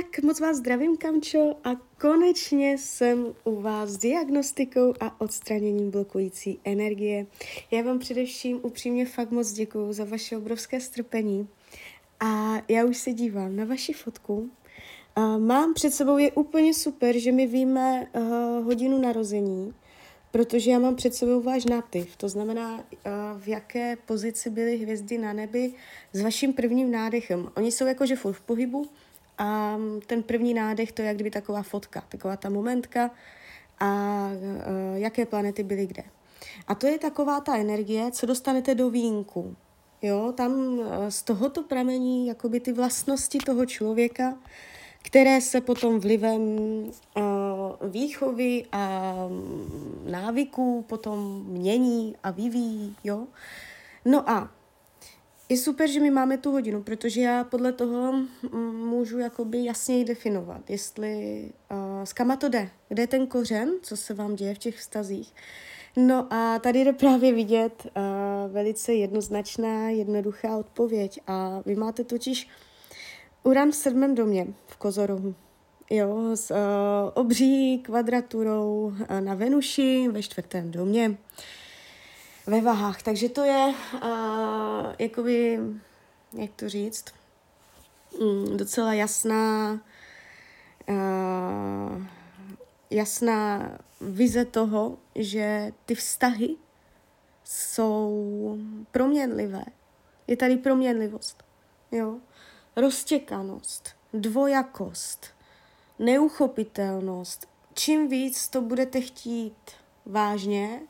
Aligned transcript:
Tak 0.00 0.24
moc 0.24 0.40
vás 0.40 0.56
zdravím, 0.56 0.96
Kamčo, 0.96 1.56
a 1.64 1.70
konečně 2.00 2.78
jsem 2.78 3.34
u 3.44 3.60
vás 3.60 3.90
s 3.90 3.98
diagnostikou 3.98 4.94
a 5.00 5.20
odstraněním 5.20 5.90
blokující 5.90 6.60
energie. 6.64 7.26
Já 7.70 7.82
vám 7.82 7.98
především 7.98 8.60
upřímně 8.62 9.06
fakt 9.06 9.30
moc 9.30 9.52
děkuju 9.52 9.92
za 9.92 10.04
vaše 10.04 10.36
obrovské 10.36 10.80
strpení 10.80 11.48
a 12.20 12.62
já 12.68 12.84
už 12.84 12.96
se 12.96 13.12
dívám 13.12 13.56
na 13.56 13.64
vaši 13.64 13.92
fotku. 13.92 14.50
A 15.16 15.38
mám 15.38 15.74
před 15.74 15.94
sebou, 15.94 16.18
je 16.18 16.32
úplně 16.32 16.74
super, 16.74 17.18
že 17.18 17.32
my 17.32 17.46
víme 17.46 18.06
uh, 18.12 18.64
hodinu 18.64 18.98
narození, 18.98 19.74
protože 20.30 20.70
já 20.70 20.78
mám 20.78 20.96
před 20.96 21.14
sebou 21.14 21.40
váš 21.40 21.64
náptiv, 21.64 22.16
to 22.16 22.28
znamená, 22.28 22.76
uh, 22.76 22.82
v 23.40 23.48
jaké 23.48 23.96
pozici 24.06 24.50
byly 24.50 24.76
hvězdy 24.76 25.18
na 25.18 25.32
nebi 25.32 25.72
s 26.12 26.20
vaším 26.20 26.52
prvním 26.52 26.90
nádechem. 26.90 27.48
Oni 27.56 27.72
jsou 27.72 27.86
jakože 27.86 28.16
furt 28.16 28.32
v 28.32 28.40
pohybu, 28.40 28.86
a 29.40 29.78
ten 30.06 30.22
první 30.22 30.54
nádech, 30.54 30.92
to 30.92 31.02
je 31.02 31.08
jak 31.08 31.16
kdyby 31.16 31.30
taková 31.30 31.62
fotka, 31.62 32.04
taková 32.08 32.36
ta 32.36 32.48
momentka 32.48 33.10
a 33.80 34.28
uh, 34.32 34.96
jaké 34.96 35.26
planety 35.26 35.62
byly 35.62 35.86
kde. 35.86 36.02
A 36.66 36.74
to 36.74 36.86
je 36.86 36.98
taková 36.98 37.40
ta 37.40 37.56
energie, 37.56 38.10
co 38.10 38.26
dostanete 38.26 38.74
do 38.74 38.90
vínku. 38.90 39.56
Jo, 40.02 40.32
tam 40.36 40.52
uh, 40.52 40.86
z 41.08 41.22
tohoto 41.22 41.62
pramení 41.62 42.26
jakoby 42.26 42.60
ty 42.60 42.72
vlastnosti 42.72 43.38
toho 43.38 43.66
člověka, 43.66 44.38
které 45.02 45.40
se 45.40 45.60
potom 45.60 46.00
vlivem 46.00 46.40
uh, 46.42 47.22
výchovy 47.90 48.64
a 48.72 49.14
návyků 50.04 50.84
potom 50.88 51.44
mění 51.46 52.16
a 52.22 52.30
vyvíjí, 52.30 52.96
jo. 53.04 53.26
No 54.04 54.30
a 54.30 54.50
je 55.50 55.56
super, 55.56 55.90
že 55.90 56.00
my 56.00 56.10
máme 56.10 56.38
tu 56.38 56.52
hodinu, 56.52 56.82
protože 56.82 57.20
já 57.20 57.44
podle 57.44 57.72
toho 57.72 58.14
můžu 58.72 59.18
jakoby 59.18 59.64
jasněji 59.64 60.04
definovat, 60.04 60.70
jestli 60.70 61.44
uh, 61.70 62.04
s 62.04 62.12
kama 62.12 62.36
to 62.36 62.48
jde, 62.48 62.70
kde 62.88 63.02
je 63.02 63.06
ten 63.06 63.26
kořen, 63.26 63.70
co 63.82 63.96
se 63.96 64.14
vám 64.14 64.36
děje 64.36 64.54
v 64.54 64.58
těch 64.58 64.76
vztazích. 64.76 65.34
No 65.96 66.32
a 66.32 66.58
tady 66.58 66.84
jde 66.84 66.92
právě 66.92 67.34
vidět 67.34 67.86
uh, 67.86 68.52
velice 68.52 68.94
jednoznačná, 68.94 69.90
jednoduchá 69.90 70.56
odpověď 70.56 71.20
a 71.26 71.62
vy 71.66 71.74
máte 71.74 72.04
totiž 72.04 72.48
Uran 73.42 73.70
v 73.70 73.74
sedmém 73.74 74.14
domě 74.14 74.46
v 74.66 74.76
Kozorohu. 74.76 75.34
Jo, 75.90 76.30
s 76.34 76.50
uh, 76.50 76.56
obří 77.14 77.78
kvadraturou 77.78 78.92
na 79.20 79.34
Venuši 79.34 80.08
ve 80.08 80.22
čtvrtém 80.22 80.70
domě. 80.70 81.08
Uh, 81.08 81.16
ve 82.50 82.60
vahách. 82.60 83.02
Takže 83.02 83.28
to 83.28 83.44
je 83.44 83.74
uh, 83.94 84.00
jakoby, 84.98 85.58
jak 86.32 86.50
to 86.56 86.68
říct, 86.68 87.04
mm, 88.20 88.56
docela 88.56 88.94
jasná 88.94 89.80
uh, 90.88 92.02
jasná 92.90 93.70
vize 94.00 94.44
toho, 94.44 94.98
že 95.14 95.72
ty 95.86 95.94
vztahy 95.94 96.56
jsou 97.44 98.58
proměnlivé. 98.92 99.64
Je 100.26 100.36
tady 100.36 100.56
proměnlivost. 100.56 101.44
Jo? 101.92 102.18
Roztěkanost, 102.76 103.88
dvojakost, 104.12 105.26
neuchopitelnost. 105.98 107.48
Čím 107.74 108.08
víc 108.08 108.48
to 108.48 108.60
budete 108.60 109.00
chtít 109.00 109.70
vážně, 110.06 110.80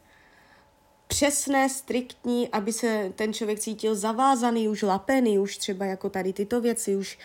přesné, 1.11 1.69
striktní, 1.69 2.49
aby 2.49 2.73
se 2.73 3.13
ten 3.15 3.33
člověk 3.33 3.59
cítil 3.59 3.95
zavázaný, 3.95 4.69
už 4.69 4.83
lapený, 4.83 5.39
už 5.39 5.59
třeba 5.59 5.85
jako 5.85 6.11
tady 6.11 6.33
tyto 6.33 6.61
věci, 6.61 6.97
už 6.97 7.19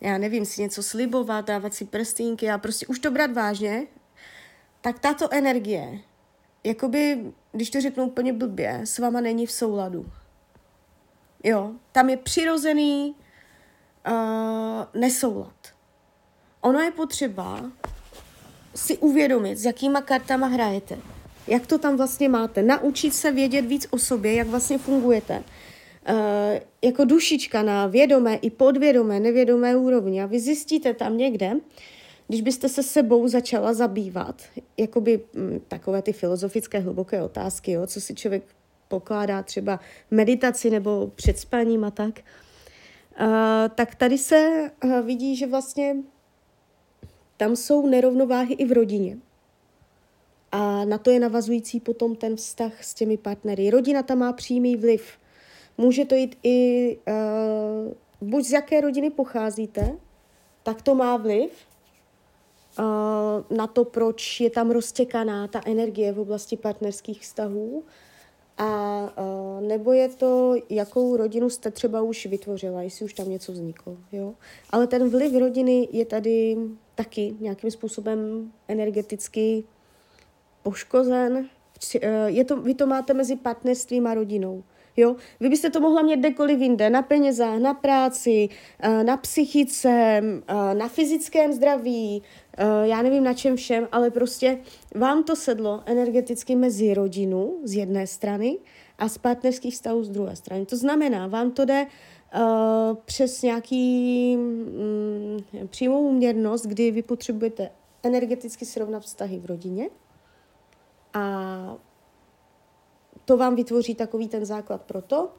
já 0.00 0.18
nevím, 0.18 0.44
si 0.44 0.62
něco 0.62 0.82
slibovat, 0.82 1.44
dávat 1.44 1.74
si 1.74 1.84
prstínky 1.84 2.50
a 2.50 2.58
prostě 2.58 2.86
už 2.86 2.98
to 2.98 3.10
brát 3.10 3.32
vážně, 3.32 3.86
tak 4.80 4.98
tato 4.98 5.34
energie, 5.34 6.00
jakoby, 6.64 7.32
když 7.52 7.70
to 7.70 7.80
řeknu 7.80 8.04
úplně 8.04 8.32
blbě, 8.32 8.80
s 8.84 8.98
váma 8.98 9.20
není 9.20 9.46
v 9.46 9.52
souladu. 9.52 10.06
Jo, 11.44 11.72
tam 11.92 12.10
je 12.10 12.16
přirozený 12.16 13.14
uh, 14.08 15.00
nesoulad. 15.00 15.56
Ono 16.60 16.80
je 16.80 16.90
potřeba 16.90 17.70
si 18.74 18.98
uvědomit, 18.98 19.58
s 19.58 19.64
jakýma 19.64 20.00
kartama 20.00 20.46
hrajete 20.46 20.98
jak 21.46 21.66
to 21.66 21.78
tam 21.78 21.96
vlastně 21.96 22.28
máte. 22.28 22.62
Naučit 22.62 23.14
se 23.14 23.32
vědět 23.32 23.62
víc 23.62 23.86
o 23.90 23.98
sobě, 23.98 24.34
jak 24.34 24.46
vlastně 24.46 24.78
fungujete. 24.78 25.42
Uh, 26.08 26.14
jako 26.82 27.04
dušička 27.04 27.62
na 27.62 27.86
vědomé 27.86 28.34
i 28.36 28.50
podvědomé, 28.50 29.20
nevědomé 29.20 29.76
úrovni. 29.76 30.22
A 30.22 30.26
vy 30.26 30.40
zjistíte 30.40 30.94
tam 30.94 31.18
někde, 31.18 31.52
když 32.28 32.40
byste 32.40 32.68
se 32.68 32.82
sebou 32.82 33.28
začala 33.28 33.74
zabývat, 33.74 34.42
jakoby 34.76 35.20
m, 35.34 35.42
mm, 35.42 35.60
takové 35.68 36.02
ty 36.02 36.12
filozofické 36.12 36.78
hluboké 36.78 37.22
otázky, 37.22 37.72
jo, 37.72 37.86
co 37.86 38.00
si 38.00 38.14
člověk 38.14 38.42
pokládá 38.88 39.42
třeba 39.42 39.80
meditaci 40.10 40.70
nebo 40.70 41.12
před 41.14 41.38
spaním 41.38 41.84
a 41.84 41.90
tak, 41.90 42.20
uh, 43.20 43.26
tak 43.74 43.94
tady 43.94 44.18
se 44.18 44.70
uh, 44.84 45.00
vidí, 45.00 45.36
že 45.36 45.46
vlastně 45.46 45.96
tam 47.36 47.56
jsou 47.56 47.86
nerovnováhy 47.86 48.54
i 48.54 48.64
v 48.64 48.72
rodině. 48.72 49.16
A 50.52 50.84
na 50.84 50.98
to 50.98 51.10
je 51.10 51.20
navazující 51.20 51.80
potom 51.80 52.16
ten 52.16 52.36
vztah 52.36 52.84
s 52.84 52.94
těmi 52.94 53.16
partnery. 53.16 53.70
Rodina 53.70 54.02
tam 54.02 54.18
má 54.18 54.32
přímý 54.32 54.76
vliv. 54.76 55.12
Může 55.78 56.04
to 56.04 56.14
jít 56.14 56.38
i, 56.42 56.98
uh, 57.08 58.28
buď 58.28 58.44
z 58.44 58.52
jaké 58.52 58.80
rodiny 58.80 59.10
pocházíte, 59.10 59.96
tak 60.62 60.82
to 60.82 60.94
má 60.94 61.16
vliv 61.16 61.50
uh, 62.78 63.56
na 63.56 63.66
to, 63.66 63.84
proč 63.84 64.40
je 64.40 64.50
tam 64.50 64.70
roztěkaná 64.70 65.48
ta 65.48 65.60
energie 65.66 66.12
v 66.12 66.20
oblasti 66.20 66.56
partnerských 66.56 67.20
vztahů. 67.20 67.84
A 68.58 69.00
uh, 69.02 69.66
nebo 69.68 69.92
je 69.92 70.08
to, 70.08 70.54
jakou 70.70 71.16
rodinu 71.16 71.50
jste 71.50 71.70
třeba 71.70 72.02
už 72.02 72.26
vytvořila, 72.26 72.82
jestli 72.82 73.04
už 73.04 73.14
tam 73.14 73.30
něco 73.30 73.52
vzniklo. 73.52 73.96
Jo? 74.12 74.34
Ale 74.70 74.86
ten 74.86 75.08
vliv 75.08 75.34
rodiny 75.34 75.88
je 75.92 76.04
tady 76.04 76.56
taky 76.94 77.34
nějakým 77.40 77.70
způsobem 77.70 78.52
energeticky 78.68 79.64
poškozen, 80.62 81.48
eh, 81.94 82.08
je 82.26 82.44
to, 82.44 82.56
vy 82.56 82.74
to 82.74 82.86
máte 82.86 83.14
mezi 83.14 83.36
partnerstvím 83.36 84.06
a 84.06 84.14
rodinou. 84.14 84.64
Jo? 84.96 85.16
Vy 85.40 85.48
byste 85.48 85.70
to 85.70 85.80
mohla 85.80 86.02
mít 86.02 86.16
kdekoliv 86.16 86.60
jinde, 86.60 86.90
na 86.90 87.02
penězách, 87.02 87.58
na 87.58 87.74
práci, 87.74 88.48
eh, 88.80 89.04
na 89.04 89.16
psychice, 89.16 90.20
eh, 90.48 90.74
na 90.74 90.88
fyzickém 90.88 91.52
zdraví, 91.52 92.22
já 92.82 93.02
nevím 93.02 93.24
na 93.24 93.34
čem 93.34 93.56
všem, 93.56 93.88
ale 93.92 94.10
prostě 94.10 94.58
vám 94.94 95.24
to 95.24 95.36
sedlo 95.36 95.82
energeticky 95.86 96.56
mezi 96.56 96.94
rodinu 96.94 97.60
z 97.64 97.74
jedné 97.74 98.06
strany 98.06 98.58
a 98.98 99.08
z 99.08 99.18
partnerských 99.18 99.74
vztahů 99.74 100.04
z 100.04 100.10
druhé 100.10 100.36
strany. 100.36 100.66
To 100.66 100.76
znamená, 100.76 101.26
vám 101.26 101.50
to 101.50 101.64
jde 101.64 101.86
uh, 101.86 102.96
přes 103.04 103.42
nějaký 103.42 104.36
um, 104.36 105.66
přímou 105.66 106.08
úměrnost, 106.08 106.66
kdy 106.66 106.90
vy 106.90 107.02
potřebujete 107.02 107.70
energeticky 108.02 108.64
srovnat 108.64 109.02
vztahy 109.02 109.38
v 109.38 109.46
rodině, 109.46 109.88
a 111.14 111.76
to 113.24 113.36
vám 113.36 113.54
vytvoří 113.54 113.94
takový 113.94 114.28
ten 114.28 114.44
základ 114.44 114.82
pro 114.82 115.02
to, 115.02 115.30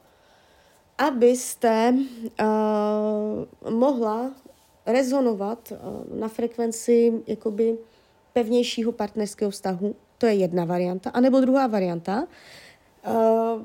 abyste 0.97 1.93
uh, 1.93 3.73
mohla 3.73 4.31
rezonovat 4.85 5.71
uh, 5.71 6.19
na 6.19 6.27
frekvenci 6.27 7.23
jakoby 7.27 7.77
pevnějšího 8.33 8.91
partnerského 8.91 9.51
vztahu. 9.51 9.95
To 10.17 10.25
je 10.25 10.33
jedna 10.33 10.65
varianta. 10.65 11.09
A 11.09 11.19
nebo 11.19 11.39
druhá 11.39 11.67
varianta. 11.67 12.27
Uh, 13.07 13.61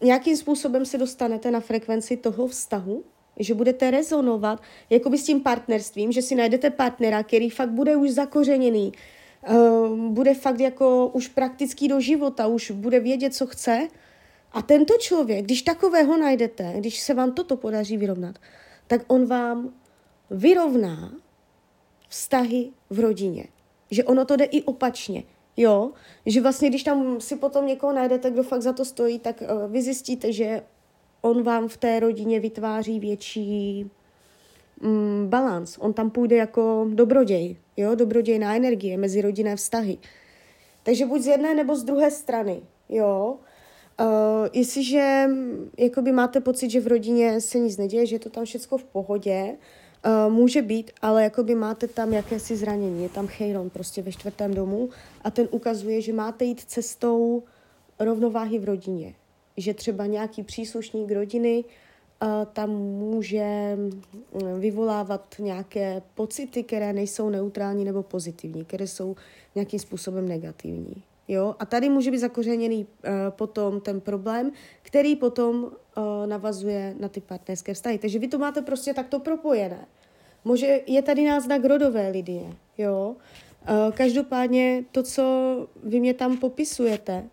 nějakým 0.00 0.36
způsobem 0.36 0.86
se 0.86 0.98
dostanete 0.98 1.50
na 1.50 1.60
frekvenci 1.60 2.16
toho 2.16 2.46
vztahu, 2.46 3.04
že 3.38 3.54
budete 3.54 3.90
rezonovat 3.90 4.62
jakoby 4.90 5.18
s 5.18 5.24
tím 5.24 5.40
partnerstvím, 5.40 6.12
že 6.12 6.22
si 6.22 6.34
najdete 6.34 6.70
partnera, 6.70 7.22
který 7.22 7.50
fakt 7.50 7.70
bude 7.70 7.96
už 7.96 8.10
zakořeněný 8.10 8.92
bude 10.08 10.34
fakt 10.34 10.60
jako 10.60 11.06
už 11.06 11.28
praktický 11.28 11.88
do 11.88 12.00
života, 12.00 12.46
už 12.46 12.70
bude 12.70 13.00
vědět, 13.00 13.34
co 13.34 13.46
chce. 13.46 13.88
A 14.52 14.62
tento 14.62 14.94
člověk, 14.98 15.44
když 15.44 15.62
takového 15.62 16.18
najdete, 16.18 16.74
když 16.76 17.00
se 17.00 17.14
vám 17.14 17.32
toto 17.32 17.56
podaří 17.56 17.96
vyrovnat, 17.96 18.38
tak 18.86 19.00
on 19.06 19.26
vám 19.26 19.72
vyrovná 20.30 21.12
vztahy 22.08 22.70
v 22.90 23.00
rodině. 23.00 23.44
Že 23.90 24.04
ono 24.04 24.24
to 24.24 24.36
jde 24.36 24.44
i 24.44 24.62
opačně. 24.62 25.22
Jo, 25.56 25.90
že 26.26 26.40
vlastně, 26.40 26.68
když 26.68 26.82
tam 26.82 27.20
si 27.20 27.36
potom 27.36 27.66
někoho 27.66 27.92
najdete, 27.92 28.30
kdo 28.30 28.42
fakt 28.42 28.62
za 28.62 28.72
to 28.72 28.84
stojí, 28.84 29.18
tak 29.18 29.42
uh, 29.42 29.72
vy 29.72 29.82
zjistíte, 29.82 30.32
že 30.32 30.62
on 31.20 31.42
vám 31.42 31.68
v 31.68 31.76
té 31.76 32.00
rodině 32.00 32.40
vytváří 32.40 33.00
větší 33.00 33.90
mm, 34.82 35.26
balans. 35.28 35.78
On 35.78 35.92
tam 35.92 36.10
půjde 36.10 36.36
jako 36.36 36.90
dobroděj, 36.94 37.56
jo, 37.76 37.94
dobrodějná 37.94 38.56
energie, 38.56 38.98
mezi 38.98 39.20
rodinné 39.20 39.56
vztahy. 39.56 39.98
Takže 40.82 41.06
buď 41.06 41.20
z 41.22 41.26
jedné 41.26 41.54
nebo 41.54 41.76
z 41.76 41.84
druhé 41.84 42.10
strany, 42.10 42.60
jo. 42.88 43.36
Uh, 44.00 44.06
jestliže 44.52 45.26
jakoby 45.78 46.12
máte 46.12 46.40
pocit, 46.40 46.70
že 46.70 46.80
v 46.80 46.86
rodině 46.86 47.40
se 47.40 47.58
nic 47.58 47.76
neděje, 47.76 48.06
že 48.06 48.14
je 48.14 48.20
to 48.20 48.30
tam 48.30 48.44
všechno 48.44 48.78
v 48.78 48.84
pohodě 48.84 49.56
Uh, 50.06 50.32
může 50.32 50.62
být, 50.62 50.90
ale 51.02 51.22
jakoby 51.22 51.54
máte 51.54 51.88
tam 51.88 52.12
jakési 52.12 52.56
zranění, 52.56 53.02
je 53.02 53.08
tam 53.08 53.26
cheiron 53.26 53.70
prostě 53.70 54.02
ve 54.02 54.12
čtvrtém 54.12 54.54
domu 54.54 54.88
a 55.24 55.30
ten 55.30 55.48
ukazuje, 55.50 56.00
že 56.00 56.12
máte 56.12 56.44
jít 56.44 56.60
cestou 56.60 57.42
rovnováhy 58.00 58.58
v 58.58 58.64
rodině. 58.64 59.14
Že 59.56 59.74
třeba 59.74 60.06
nějaký 60.06 60.42
příslušník 60.42 61.10
rodiny 61.10 61.64
tam 62.52 62.70
může 62.70 63.76
mm, 63.76 64.02
vyvolávat 64.60 65.34
nějaké 65.38 66.02
pocity, 66.14 66.62
které 66.62 66.92
nejsou 66.92 67.30
neutrální 67.30 67.84
nebo 67.84 68.02
pozitivní, 68.02 68.64
které 68.64 68.86
jsou 68.86 69.16
nějakým 69.54 69.78
způsobem 69.78 70.28
negativní. 70.28 71.02
Jo? 71.28 71.54
A 71.58 71.66
tady 71.66 71.88
může 71.88 72.10
být 72.10 72.18
zakořeněný 72.18 72.86
uh, 72.86 73.10
potom 73.30 73.80
ten 73.80 74.00
problém, 74.00 74.52
který 74.82 75.16
potom 75.16 75.64
uh, 75.64 75.70
navazuje 76.26 76.94
na 77.00 77.08
ty 77.08 77.20
partnerské 77.20 77.74
vztahy. 77.74 77.98
Takže 77.98 78.18
vy 78.18 78.28
to 78.28 78.38
máte 78.38 78.62
prostě 78.62 78.94
takto 78.94 79.20
propojené. 79.20 79.86
Může, 80.44 80.80
je 80.86 81.02
tady 81.02 81.26
náznak 81.26 81.64
rodové 81.64 82.08
lidie, 82.08 82.52
jo. 82.78 83.16
Uh, 83.70 83.92
každopádně 83.94 84.84
to, 84.92 85.02
co 85.02 85.22
vy 85.84 86.00
mě 86.00 86.14
tam 86.14 86.36
popisujete, 86.36 87.24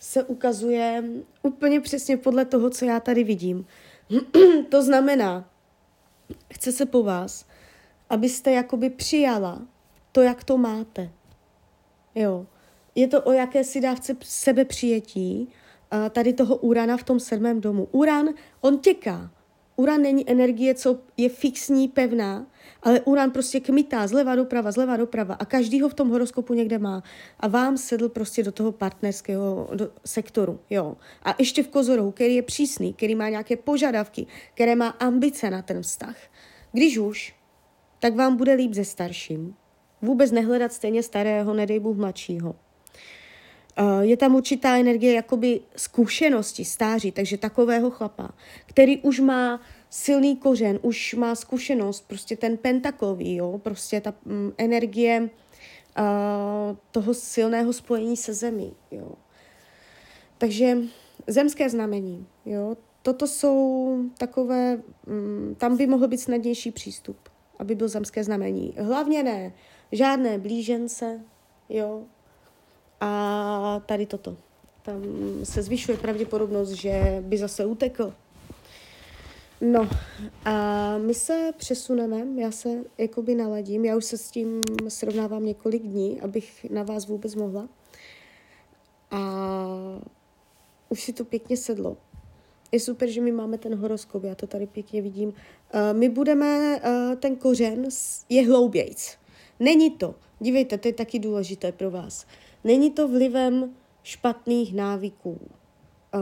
se 0.00 0.24
ukazuje 0.24 1.04
úplně 1.42 1.80
přesně 1.80 2.16
podle 2.16 2.44
toho, 2.44 2.70
co 2.70 2.84
já 2.84 3.00
tady 3.00 3.24
vidím. 3.24 3.66
to 4.68 4.82
znamená, 4.82 5.50
chce 6.54 6.72
se 6.72 6.86
po 6.86 7.02
vás, 7.02 7.46
abyste 8.10 8.52
jakoby 8.52 8.90
přijala 8.90 9.62
to, 10.12 10.22
jak 10.22 10.44
to 10.44 10.58
máte. 10.58 11.10
Jo. 12.14 12.46
Je 12.94 13.08
to 13.08 13.22
o 13.22 13.32
jakési 13.32 13.80
dávce 13.80 14.16
sebepřijetí 14.22 15.48
tady 16.10 16.32
toho 16.32 16.56
Urana 16.56 16.96
v 16.96 17.02
tom 17.02 17.20
sedmém 17.20 17.60
domu. 17.60 17.88
Uran, 17.92 18.28
on 18.60 18.78
těká. 18.78 19.30
Uran 19.82 20.02
není 20.02 20.30
energie, 20.30 20.74
co 20.74 20.98
je 21.16 21.28
fixní, 21.28 21.88
pevná, 21.88 22.46
ale 22.82 23.00
Uran 23.00 23.30
prostě 23.30 23.60
kmitá 23.60 24.06
zleva 24.06 24.34
doprava, 24.36 24.72
zleva 24.72 24.96
doprava 24.96 25.34
a 25.34 25.44
každý 25.44 25.80
ho 25.80 25.88
v 25.88 25.94
tom 25.94 26.10
horoskopu 26.10 26.54
někde 26.54 26.78
má. 26.78 27.02
A 27.40 27.48
vám 27.48 27.76
sedl 27.76 28.08
prostě 28.08 28.42
do 28.42 28.52
toho 28.52 28.72
partnerského 28.72 29.68
do 29.74 29.90
sektoru, 30.06 30.60
jo. 30.70 30.96
A 31.22 31.34
ještě 31.38 31.62
v 31.62 31.68
kozorohu, 31.68 32.10
který 32.10 32.34
je 32.34 32.42
přísný, 32.42 32.94
který 32.94 33.14
má 33.14 33.28
nějaké 33.28 33.56
požadavky, 33.56 34.26
které 34.54 34.76
má 34.76 34.88
ambice 34.88 35.50
na 35.50 35.62
ten 35.62 35.82
vztah. 35.82 36.16
Když 36.72 36.98
už, 36.98 37.34
tak 37.98 38.14
vám 38.14 38.36
bude 38.36 38.54
líp 38.54 38.74
ze 38.74 38.84
starším. 38.84 39.54
Vůbec 40.02 40.30
nehledat 40.30 40.72
stejně 40.72 41.02
starého, 41.02 41.54
nedej 41.54 41.80
Bůh 41.80 41.96
mladšího. 41.96 42.54
Eh, 43.76 44.06
je 44.06 44.16
tam 44.16 44.34
určitá 44.34 44.76
energie 44.76 45.12
jakoby 45.12 45.60
zkušenosti, 45.76 46.64
stáří, 46.64 47.12
takže 47.12 47.38
takového 47.38 47.90
chlapa, 47.90 48.30
který 48.66 48.98
už 48.98 49.20
má 49.20 49.60
silný 49.90 50.36
kořen, 50.36 50.78
už 50.82 51.14
má 51.14 51.34
zkušenost, 51.34 52.08
prostě 52.08 52.36
ten 52.36 52.56
pentakový, 52.56 53.36
jo, 53.36 53.60
prostě 53.62 54.00
ta 54.00 54.14
mm, 54.24 54.52
energie 54.58 55.20
uh, 55.20 56.76
toho 56.90 57.14
silného 57.14 57.72
spojení 57.72 58.16
se 58.16 58.34
zemí, 58.34 58.74
jo. 58.90 59.12
Takže 60.38 60.76
zemské 61.26 61.68
znamení, 61.70 62.26
jo, 62.44 62.76
toto 63.02 63.26
jsou 63.26 63.98
takové, 64.18 64.82
um, 65.06 65.54
tam 65.54 65.76
by 65.76 65.86
mohl 65.86 66.08
být 66.08 66.20
snadnější 66.20 66.70
přístup, 66.70 67.16
aby 67.58 67.74
byl 67.74 67.88
zemské 67.88 68.24
znamení. 68.24 68.74
Hlavně 68.78 69.22
ne, 69.22 69.52
žádné 69.92 70.38
blížence, 70.38 71.20
jo, 71.68 72.04
a 73.02 73.82
tady 73.86 74.06
toto. 74.06 74.36
Tam 74.82 75.02
se 75.42 75.62
zvyšuje 75.62 75.98
pravděpodobnost, 75.98 76.70
že 76.70 77.18
by 77.20 77.38
zase 77.38 77.64
utekl. 77.64 78.14
No 79.60 79.88
a 80.44 80.98
my 80.98 81.14
se 81.14 81.52
přesuneme, 81.56 82.42
já 82.42 82.50
se 82.50 82.68
jakoby 82.98 83.34
naladím, 83.34 83.84
já 83.84 83.96
už 83.96 84.04
se 84.04 84.18
s 84.18 84.30
tím 84.30 84.60
srovnávám 84.88 85.44
několik 85.44 85.82
dní, 85.82 86.20
abych 86.20 86.66
na 86.70 86.82
vás 86.82 87.06
vůbec 87.06 87.34
mohla. 87.34 87.68
A 89.10 89.20
už 90.88 91.02
si 91.02 91.12
to 91.12 91.24
pěkně 91.24 91.56
sedlo. 91.56 91.96
Je 92.72 92.80
super, 92.80 93.08
že 93.08 93.20
my 93.20 93.32
máme 93.32 93.58
ten 93.58 93.74
horoskop, 93.74 94.24
já 94.24 94.34
to 94.34 94.46
tady 94.46 94.66
pěkně 94.66 95.02
vidím. 95.02 95.28
Uh, 95.28 95.34
my 95.92 96.08
budeme, 96.08 96.80
uh, 96.80 97.14
ten 97.14 97.36
kořen 97.36 97.88
je 98.28 98.46
hloubějc. 98.46 99.16
Není 99.60 99.90
to, 99.90 100.14
dívejte, 100.40 100.78
to 100.78 100.88
je 100.88 100.94
taky 100.94 101.18
důležité 101.18 101.72
pro 101.72 101.90
vás. 101.90 102.26
Není 102.64 102.90
to 102.90 103.08
vlivem 103.08 103.74
špatných 104.02 104.74
návyků. 104.74 105.40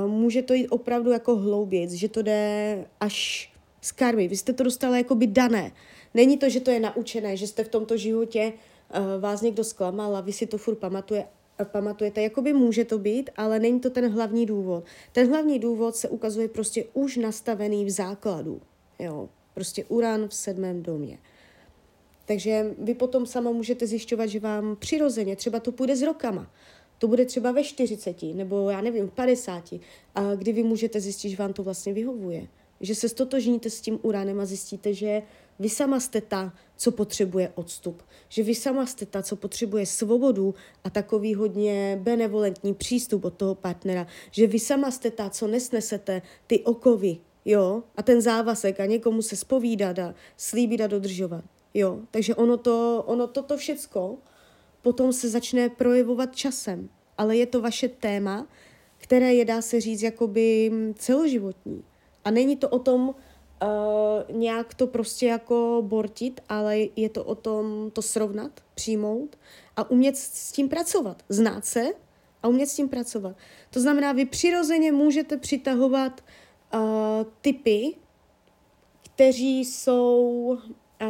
Může 0.06 0.42
to 0.42 0.54
jít 0.54 0.68
opravdu 0.68 1.10
jako 1.10 1.36
hlouběc, 1.36 1.90
že 1.90 2.08
to 2.08 2.22
jde 2.22 2.84
až 3.00 3.50
z 3.80 3.92
karmy. 3.92 4.28
Vy 4.28 4.36
jste 4.36 4.52
to 4.52 4.62
dostala 4.62 4.96
jako 4.96 5.14
by 5.14 5.26
dané. 5.26 5.72
Není 6.14 6.38
to, 6.38 6.48
že 6.48 6.60
to 6.60 6.70
je 6.70 6.80
naučené, 6.80 7.36
že 7.36 7.46
jste 7.46 7.64
v 7.64 7.68
tomto 7.68 7.96
životě 7.96 8.52
uh, 8.52 9.22
vás 9.22 9.42
někdo 9.42 9.64
zklamal 9.64 10.16
a 10.16 10.20
vy 10.20 10.32
si 10.32 10.46
to 10.46 10.58
furt 10.58 10.74
pamatuje, 10.74 11.26
pamatujete. 11.64 12.22
Jakoby 12.22 12.52
může 12.52 12.84
to 12.84 12.98
být, 12.98 13.30
ale 13.36 13.58
není 13.58 13.80
to 13.80 13.90
ten 13.90 14.12
hlavní 14.12 14.46
důvod. 14.46 14.84
Ten 15.12 15.28
hlavní 15.28 15.58
důvod 15.58 15.96
se 15.96 16.08
ukazuje 16.08 16.48
prostě 16.48 16.84
už 16.94 17.16
nastavený 17.16 17.84
v 17.84 17.90
základu. 17.90 18.60
Jo? 18.98 19.28
Prostě 19.54 19.84
uran 19.84 20.28
v 20.28 20.34
sedmém 20.34 20.82
domě. 20.82 21.18
Takže 22.30 22.74
vy 22.78 22.94
potom 22.94 23.26
sama 23.26 23.50
můžete 23.50 23.86
zjišťovat, 23.86 24.26
že 24.26 24.40
vám 24.40 24.76
přirozeně, 24.76 25.36
třeba 25.36 25.60
to 25.60 25.72
půjde 25.72 25.96
s 25.96 26.02
rokama, 26.02 26.50
to 26.98 27.08
bude 27.08 27.24
třeba 27.24 27.52
ve 27.52 27.64
40 27.64 28.22
nebo 28.22 28.70
já 28.70 28.80
nevím, 28.80 29.08
v 29.08 29.12
50, 29.12 29.74
a 30.14 30.34
kdy 30.34 30.52
vy 30.52 30.62
můžete 30.62 31.00
zjistit, 31.00 31.30
že 31.30 31.36
vám 31.36 31.52
to 31.52 31.62
vlastně 31.62 31.92
vyhovuje. 31.92 32.46
Že 32.80 32.94
se 32.94 33.08
stotožníte 33.08 33.70
s 33.70 33.80
tím 33.80 33.98
uranem 34.02 34.40
a 34.40 34.44
zjistíte, 34.44 34.94
že 34.94 35.22
vy 35.58 35.68
sama 35.68 36.00
jste 36.00 36.20
ta, 36.20 36.52
co 36.76 36.90
potřebuje 36.90 37.52
odstup. 37.54 38.02
Že 38.28 38.42
vy 38.42 38.54
sama 38.54 38.86
jste 38.86 39.06
ta, 39.06 39.22
co 39.22 39.36
potřebuje 39.36 39.86
svobodu 39.86 40.54
a 40.84 40.90
takový 40.90 41.34
hodně 41.34 41.98
benevolentní 42.02 42.74
přístup 42.74 43.24
od 43.24 43.34
toho 43.34 43.54
partnera. 43.54 44.06
Že 44.30 44.46
vy 44.46 44.58
sama 44.58 44.90
jste 44.90 45.10
ta, 45.10 45.30
co 45.30 45.46
nesnesete 45.46 46.22
ty 46.46 46.60
okovy, 46.60 47.16
jo, 47.44 47.82
a 47.96 48.02
ten 48.02 48.20
závazek 48.20 48.80
a 48.80 48.86
někomu 48.86 49.22
se 49.22 49.36
spovídat 49.36 49.98
a 49.98 50.14
slíbit 50.36 50.80
a 50.80 50.86
dodržovat. 50.86 51.44
Jo, 51.74 52.00
takže 52.10 52.34
ono 52.34 52.56
to, 52.56 53.04
ono 53.06 53.26
toto 53.26 53.56
všecko 53.56 54.18
potom 54.82 55.12
se 55.12 55.28
začne 55.28 55.68
projevovat 55.68 56.36
časem, 56.36 56.88
ale 57.18 57.36
je 57.36 57.46
to 57.46 57.60
vaše 57.60 57.88
téma, 57.88 58.46
které 58.98 59.34
je, 59.34 59.44
dá 59.44 59.62
se 59.62 59.80
říct, 59.80 60.02
jakoby 60.02 60.72
celoživotní. 60.94 61.84
A 62.24 62.30
není 62.30 62.56
to 62.56 62.68
o 62.68 62.78
tom 62.78 63.08
uh, 63.08 64.36
nějak 64.36 64.74
to 64.74 64.86
prostě 64.86 65.26
jako 65.26 65.82
bortit, 65.86 66.40
ale 66.48 66.78
je 66.96 67.08
to 67.08 67.24
o 67.24 67.34
tom 67.34 67.90
to 67.90 68.02
srovnat, 68.02 68.60
přijmout 68.74 69.38
a 69.76 69.90
umět 69.90 70.16
s 70.16 70.52
tím 70.52 70.68
pracovat. 70.68 71.22
Znát 71.28 71.64
se 71.64 71.86
a 72.42 72.48
umět 72.48 72.66
s 72.66 72.76
tím 72.76 72.88
pracovat. 72.88 73.36
To 73.70 73.80
znamená, 73.80 74.12
vy 74.12 74.24
přirozeně 74.24 74.92
můžete 74.92 75.36
přitahovat 75.36 76.20
uh, 76.74 76.80
typy, 77.40 77.94
kteří 79.02 79.64
jsou 79.64 80.58
uh, 81.00 81.08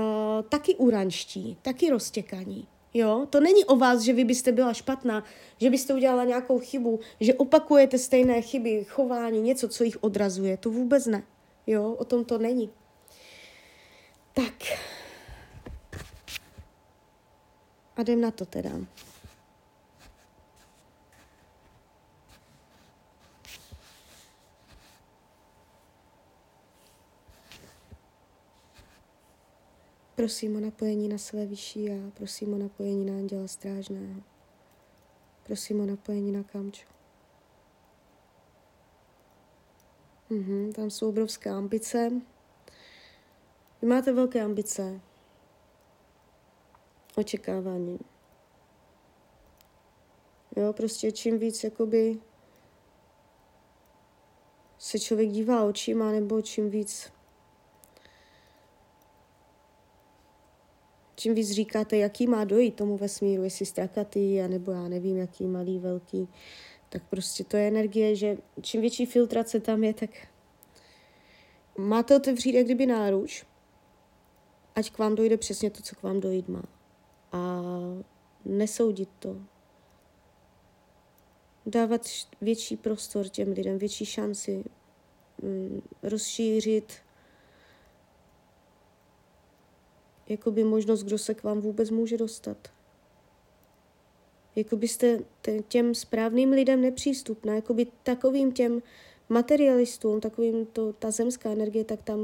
taky 0.49 0.75
uranští, 0.75 1.56
taky 1.62 1.90
roztěkaní. 1.90 2.68
Jo, 2.94 3.26
to 3.30 3.40
není 3.40 3.64
o 3.64 3.76
vás, 3.76 4.00
že 4.00 4.12
vy 4.12 4.25
byste 4.25 4.52
byla 4.52 4.73
špatná, 4.73 5.25
že 5.59 5.70
byste 5.70 5.94
udělala 5.94 6.25
nějakou 6.25 6.59
chybu, 6.59 7.00
že 7.20 7.35
opakujete 7.35 7.99
stejné 7.99 8.42
chyby, 8.42 8.85
chování, 8.88 9.40
něco, 9.40 9.68
co 9.68 9.85
jich 9.85 10.02
odrazuje. 10.04 10.56
To 10.56 10.70
vůbec 10.70 11.06
ne. 11.06 11.23
Jo, 11.66 11.92
o 11.99 12.04
tom 12.04 12.25
to 12.25 12.38
není. 12.38 12.70
Tak. 14.35 14.54
A 17.97 18.02
jdem 18.02 18.20
na 18.20 18.30
to 18.30 18.47
teda. 18.47 18.70
Prosím 30.20 30.56
o 30.56 30.60
napojení 30.60 31.08
na 31.08 31.18
své 31.18 31.46
vyšší 31.46 31.84
já, 31.84 32.10
prosím 32.14 32.54
o 32.54 32.58
napojení 32.58 33.04
na 33.04 33.12
anděla 33.12 33.48
strážného, 33.48 34.22
prosím 35.42 35.80
o 35.80 35.86
napojení 35.86 36.32
na 36.32 36.42
kamču. 36.42 36.86
Mhm, 40.30 40.72
tam 40.72 40.90
jsou 40.90 41.08
obrovské 41.08 41.50
ambice. 41.50 42.10
Vy 43.82 43.88
máte 43.88 44.12
velké 44.12 44.40
ambice. 44.40 45.00
Očekávání. 47.16 47.98
Jo, 50.56 50.72
prostě 50.72 51.12
čím 51.12 51.38
víc 51.38 51.64
jakoby 51.64 52.20
se 54.78 54.98
člověk 54.98 55.28
dívá 55.28 55.64
očima, 55.64 56.12
nebo 56.12 56.42
čím 56.42 56.70
víc 56.70 57.12
čím 61.20 61.34
víc 61.34 61.50
říkáte, 61.50 61.96
jaký 61.96 62.26
má 62.26 62.44
dojít 62.44 62.74
tomu 62.74 62.96
vesmíru, 62.96 63.44
jestli 63.44 63.66
strakatý, 63.66 64.48
nebo 64.48 64.72
já 64.72 64.88
nevím, 64.88 65.16
jaký 65.16 65.46
malý, 65.46 65.78
velký, 65.78 66.28
tak 66.88 67.02
prostě 67.10 67.44
to 67.44 67.56
je 67.56 67.68
energie, 67.68 68.16
že 68.16 68.36
čím 68.60 68.80
větší 68.80 69.06
filtrace 69.06 69.60
tam 69.60 69.84
je, 69.84 69.94
tak 69.94 70.10
máte 71.78 72.16
otevřít 72.16 72.54
jak 72.54 72.64
kdyby 72.64 72.86
náruč 72.86 73.44
ať 74.74 74.90
k 74.90 74.98
vám 74.98 75.14
dojde 75.14 75.36
přesně 75.36 75.70
to, 75.70 75.82
co 75.82 75.96
k 75.96 76.02
vám 76.02 76.20
dojít 76.20 76.48
má. 76.48 76.62
A 77.32 77.62
nesoudit 78.44 79.08
to. 79.18 79.36
Dávat 81.66 82.06
větší 82.40 82.76
prostor 82.76 83.28
těm 83.28 83.52
lidem, 83.52 83.78
větší 83.78 84.06
šanci 84.06 84.64
mm, 85.42 85.82
rozšířit 86.02 86.92
jakoby 90.30 90.64
možnost, 90.64 91.02
kdo 91.02 91.18
se 91.18 91.34
k 91.34 91.42
vám 91.42 91.60
vůbec 91.60 91.90
může 91.90 92.16
dostat. 92.16 92.68
Jako 94.56 94.76
byste 94.76 95.18
těm 95.68 95.94
správným 95.94 96.50
lidem 96.50 96.80
nepřístupná, 96.80 97.54
jako 97.54 97.75
by 97.75 97.87
takovým 98.02 98.52
těm 98.52 98.82
materialistům, 99.28 100.20
takovým 100.20 100.66
to, 100.66 100.92
ta 100.92 101.10
zemská 101.10 101.50
energie, 101.50 101.84
tak 101.84 102.02
tam 102.02 102.20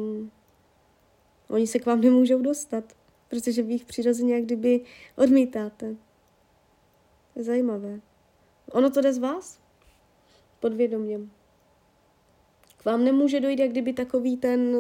oni 1.49 1.67
se 1.67 1.79
k 1.79 1.87
vám 1.87 2.01
nemůžou 2.01 2.43
dostat, 2.43 2.85
protože 3.29 3.63
vy 3.63 3.73
jich 3.73 3.85
přirozeně 3.85 4.35
jak 4.35 4.45
kdyby 4.45 4.81
odmítáte. 5.17 5.97
Je 7.37 7.45
zajímavé. 7.45 8.01
Ono 8.73 8.91
to 8.91 9.01
jde 9.01 9.13
z 9.13 9.19
vás? 9.19 9.61
Podvědomě. 10.61 11.21
K 12.77 12.85
vám 12.85 13.05
nemůže 13.05 13.41
dojít 13.41 13.59
jak 13.59 13.71
kdyby 13.71 13.93
takový 13.93 14.37
ten 14.37 14.77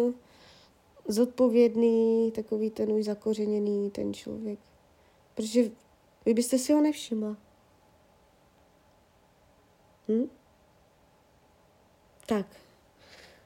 zodpovědný, 1.08 2.32
takový 2.34 2.70
ten 2.70 2.92
už 2.92 3.04
zakořeněný 3.04 3.90
ten 3.90 4.14
člověk. 4.14 4.58
Protože 5.34 5.70
vy 6.26 6.34
byste 6.34 6.58
si 6.58 6.72
ho 6.72 6.80
nevšimla. 6.80 7.36
Hm? 10.08 10.28
Tak. 12.26 12.46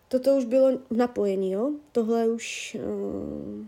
Toto 0.09 0.37
už 0.37 0.45
bylo 0.45 0.79
napojení, 0.91 1.53
jo? 1.53 1.73
Tohle 1.93 2.29
už 2.29 2.77
uh, 2.81 3.67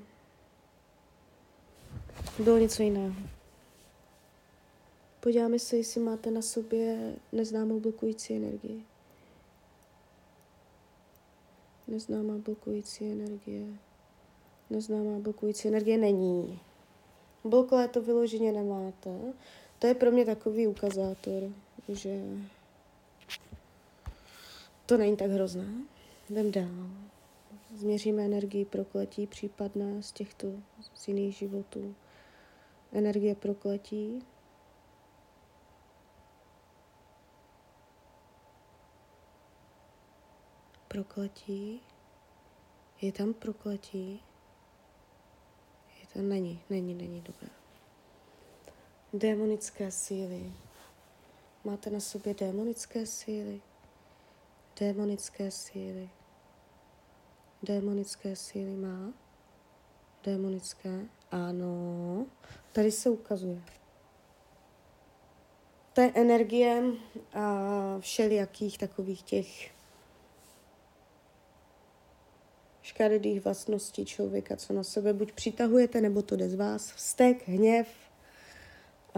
bylo 2.45 2.59
něco 2.59 2.83
jiného. 2.83 3.15
Podíváme 5.21 5.59
se, 5.59 5.77
jestli 5.77 6.01
máte 6.01 6.31
na 6.31 6.43
sobě 6.43 7.17
neznámou 7.33 7.81
blokující 7.81 8.37
energii. 8.37 8.85
Neznámá 11.89 12.35
blokující 12.39 13.13
energie. 13.13 13.67
Neznámá 14.71 15.19
blokující 15.19 15.69
energie 15.69 15.99
není. 15.99 16.61
Blokové 17.45 17.89
to 17.89 18.03
vyloženě 18.03 18.53
nemáte. 18.53 19.11
To 19.79 19.87
je 19.87 19.95
pro 19.95 20.11
mě 20.11 20.25
takový 20.25 20.67
ukazátor, 20.67 21.43
že 21.89 22.21
to 24.87 24.97
není 24.97 25.17
tak 25.17 25.31
hrozné. 25.31 25.67
Jdem 26.31 26.53
dál. 26.53 26.91
Změříme 27.77 28.25
energii 28.25 28.65
prokletí 28.65 29.27
případné 29.27 30.03
z 30.03 30.13
těchto 30.13 30.49
z 30.95 31.09
jiných 31.09 31.37
životů. 31.37 31.95
Energie 32.93 33.35
prokletí. 33.35 34.23
Prokletí. 40.93 41.81
Je 43.01 43.13
tam 43.13 43.35
prokletí? 43.35 44.23
Je 46.01 46.07
to 46.13 46.19
není, 46.19 46.63
není, 46.71 46.95
není 46.95 47.21
dobré. 47.21 47.49
Démonické 49.13 49.91
síly. 49.91 50.53
Máte 51.65 51.91
na 51.91 52.01
sobě 52.01 52.35
démonické 52.35 53.07
síly? 53.07 53.63
Démonické 54.81 55.51
síly. 55.51 56.11
Démonické 57.63 58.37
síly 58.37 58.77
má? 58.77 59.13
Démonické? 60.25 61.07
Ano. 61.31 62.27
Tady 62.73 62.93
se 62.93 63.11
ukazuje. 63.11 63.63
To 65.93 66.01
je 66.01 66.13
energie 66.15 66.83
a 67.35 67.97
všelijakých 68.01 68.79
takových 68.79 69.23
těch 69.23 69.82
škaredých 72.83 73.45
vlastností 73.45 74.05
člověka, 74.05 74.57
co 74.57 74.73
na 74.73 74.83
sebe 74.83 75.13
buď 75.13 75.33
přitahujete, 75.33 76.01
nebo 76.01 76.23
to 76.23 76.37
jde 76.37 76.49
z 76.49 76.55
vás. 76.55 76.93
Vztek, 76.93 77.49
hněv, 77.49 77.89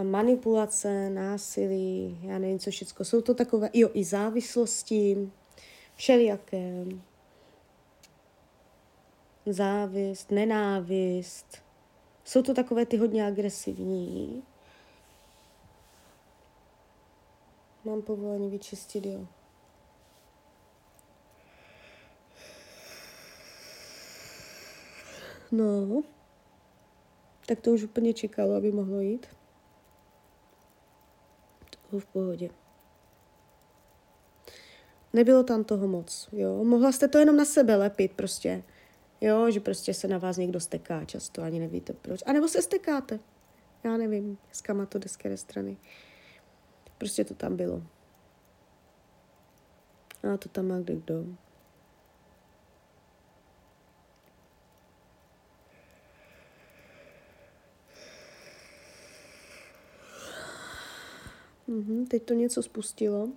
manipulace, 0.03 1.09
násilí, 1.09 2.19
já 2.21 2.39
nevím, 2.39 2.59
co 2.59 2.71
všechno. 2.71 3.05
Jsou 3.05 3.21
to 3.21 3.33
takové, 3.33 3.69
jo, 3.73 3.89
i 3.93 4.03
závislosti, 4.03 5.31
všelijaké. 5.95 6.85
Závist, 9.45 10.31
nenávist. 10.31 11.57
Jsou 12.23 12.41
to 12.41 12.53
takové 12.53 12.85
ty 12.85 12.97
hodně 12.97 13.27
agresivní. 13.27 14.43
Mám 17.85 18.01
povolení 18.01 18.49
vyčistit, 18.49 19.05
jo. 19.05 19.27
No, 25.55 26.03
tak 27.47 27.61
to 27.61 27.71
už 27.71 27.83
úplně 27.83 28.13
čekalo, 28.13 28.55
aby 28.55 28.71
mohlo 28.71 28.99
jít. 28.99 29.27
To 31.69 31.77
bylo 31.89 31.99
v 31.99 32.05
pohodě. 32.05 32.49
Nebylo 35.13 35.43
tam 35.43 35.63
toho 35.63 35.87
moc, 35.87 36.29
jo. 36.31 36.63
Mohla 36.63 36.91
jste 36.91 37.07
to 37.07 37.17
jenom 37.17 37.35
na 37.35 37.45
sebe 37.45 37.75
lepit 37.75 38.13
prostě. 38.13 38.63
Jo, 39.21 39.51
že 39.51 39.59
prostě 39.59 39.93
se 39.93 40.07
na 40.07 40.17
vás 40.17 40.37
někdo 40.37 40.59
steká 40.59 41.05
často, 41.05 41.41
ani 41.41 41.59
nevíte 41.59 41.93
proč. 41.93 42.19
A 42.25 42.33
nebo 42.33 42.47
se 42.47 42.61
stekáte. 42.61 43.19
Já 43.83 43.97
nevím, 43.97 44.37
s 44.51 44.61
kama 44.61 44.85
to 44.85 44.99
jde 44.99 45.09
z 45.09 45.17
které 45.17 45.37
strany. 45.37 45.77
Prostě 46.97 47.25
to 47.25 47.33
tam 47.33 47.55
bylo. 47.55 47.83
A 50.33 50.37
to 50.37 50.49
tam 50.49 50.67
má 50.67 50.79
kdo. 50.79 51.25
Mhm, 61.67 62.05
teď 62.07 62.23
to 62.23 62.33
něco 62.33 62.63
spustilo. 62.63 63.29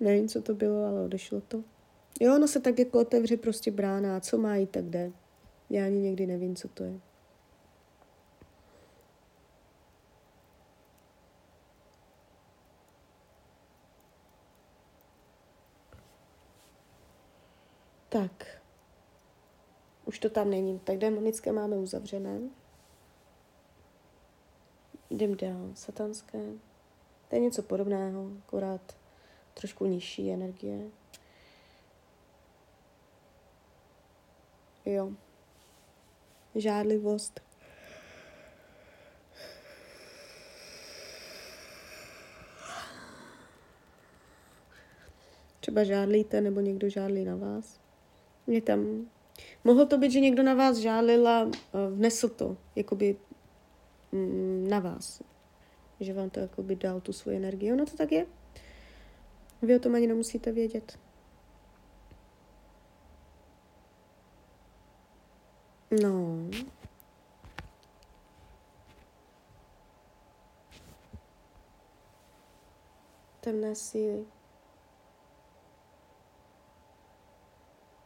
Nevím, 0.00 0.28
co 0.28 0.42
to 0.42 0.54
bylo, 0.54 0.84
ale 0.84 1.04
odešlo 1.04 1.40
to. 1.40 1.64
Jo, 2.20 2.34
ono 2.36 2.48
se 2.48 2.60
tak 2.60 2.78
jako 2.78 3.00
otevře 3.00 3.36
prostě 3.36 3.70
brána, 3.70 4.20
co 4.20 4.38
má 4.38 4.56
jít, 4.56 4.70
tak 4.70 4.84
jde. 4.84 5.12
Já 5.70 5.84
ani 5.84 5.98
někdy 6.00 6.26
nevím, 6.26 6.56
co 6.56 6.68
to 6.68 6.84
je. 6.84 7.00
Tak. 18.08 18.62
Už 20.04 20.18
to 20.18 20.30
tam 20.30 20.50
není. 20.50 20.78
Tak 20.78 20.98
demonické 20.98 21.52
máme 21.52 21.76
uzavřené. 21.76 22.40
Jdem 25.10 25.36
dál. 25.36 25.70
Satanské. 25.74 26.40
To 27.28 27.36
je 27.36 27.40
něco 27.40 27.62
podobného, 27.62 28.30
akorát 28.46 28.96
trošku 29.54 29.86
nižší 29.86 30.32
energie. 30.32 30.90
Jo. 34.84 35.12
Žádlivost. 36.54 37.40
Třeba 45.60 45.84
žádlíte, 45.84 46.40
nebo 46.40 46.60
někdo 46.60 46.88
žádlí 46.88 47.24
na 47.24 47.36
vás. 47.36 47.80
Mě 48.46 48.62
tam... 48.62 49.06
Mohlo 49.64 49.86
to 49.86 49.98
být, 49.98 50.12
že 50.12 50.20
někdo 50.20 50.42
na 50.42 50.54
vás 50.54 50.76
žádlil 50.76 51.28
a 51.28 51.50
vnesl 51.90 52.28
to, 52.28 52.56
jakoby 52.76 53.16
mm, 54.12 54.66
na 54.68 54.80
vás. 54.80 55.22
Že 56.00 56.12
vám 56.12 56.30
to 56.30 56.40
jakoby 56.40 56.76
dal 56.76 57.00
tu 57.00 57.12
svoji 57.12 57.36
energii. 57.36 57.72
Ono 57.72 57.86
to 57.86 57.96
tak 57.96 58.12
je. 58.12 58.26
Vy 59.62 59.76
o 59.76 59.78
tom 59.78 59.94
ani 59.94 60.06
nemusíte 60.06 60.52
vědět. 60.52 60.98
No. 66.02 66.50
Temné 73.40 73.74
síly. 73.74 74.26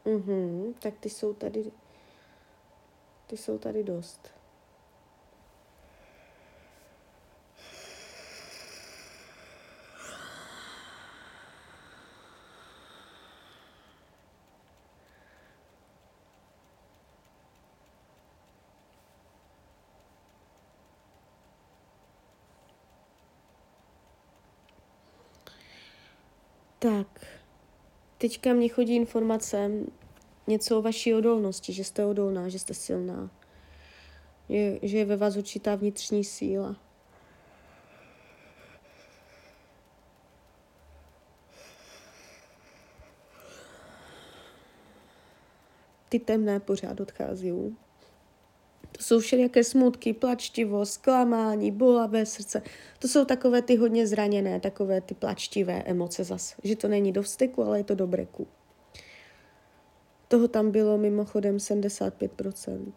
Mhm, 0.05 0.75
tak 0.79 0.95
ty 1.01 1.11
jsou 1.11 1.35
tady, 1.35 1.73
ty 3.27 3.37
jsou 3.37 3.59
tady 3.59 3.85
dost. 3.85 4.40
Tak, 26.83 27.27
teďka 28.19 28.53
mě 28.53 28.69
chodí 28.69 28.97
informace 28.97 29.71
něco 30.47 30.79
o 30.79 30.83
vaší 30.83 31.15
odolnosti, 31.15 31.73
že 31.73 31.85
jste 31.85 32.05
odolná, 32.05 32.49
že 32.49 32.59
jste 32.59 32.75
silná, 32.75 33.31
je, 34.49 34.79
že 34.83 34.99
je 34.99 35.05
ve 35.05 35.17
vás 35.17 35.37
určitá 35.37 35.75
vnitřní 35.75 36.25
síla. 36.25 36.77
Ty 46.09 46.19
temné 46.19 46.61
pořád 46.61 47.01
odchází. 47.01 47.77
Jsou 49.01 49.21
všelijaké 49.21 49.65
smutky, 49.65 50.13
plačtivost, 50.13 50.93
zklamání, 50.93 51.71
bolavé 51.71 52.27
srdce. 52.27 52.63
To 52.99 53.09
jsou 53.09 53.25
takové 53.25 53.63
ty 53.63 53.77
hodně 53.77 54.07
zraněné, 54.07 54.61
takové 54.61 55.01
ty 55.01 55.15
plačtivé 55.15 55.83
emoce 55.83 56.25
zas. 56.25 56.55
Že 56.65 56.77
to 56.77 56.89
není 56.89 57.13
do 57.13 57.23
vsteku, 57.23 57.63
ale 57.63 57.79
je 57.79 57.85
to 57.85 57.95
do 57.95 58.07
breku. 58.07 58.49
Toho 60.29 60.49
tam 60.49 60.71
bylo 60.71 60.99
mimochodem 60.99 61.57
75%. 61.57 62.93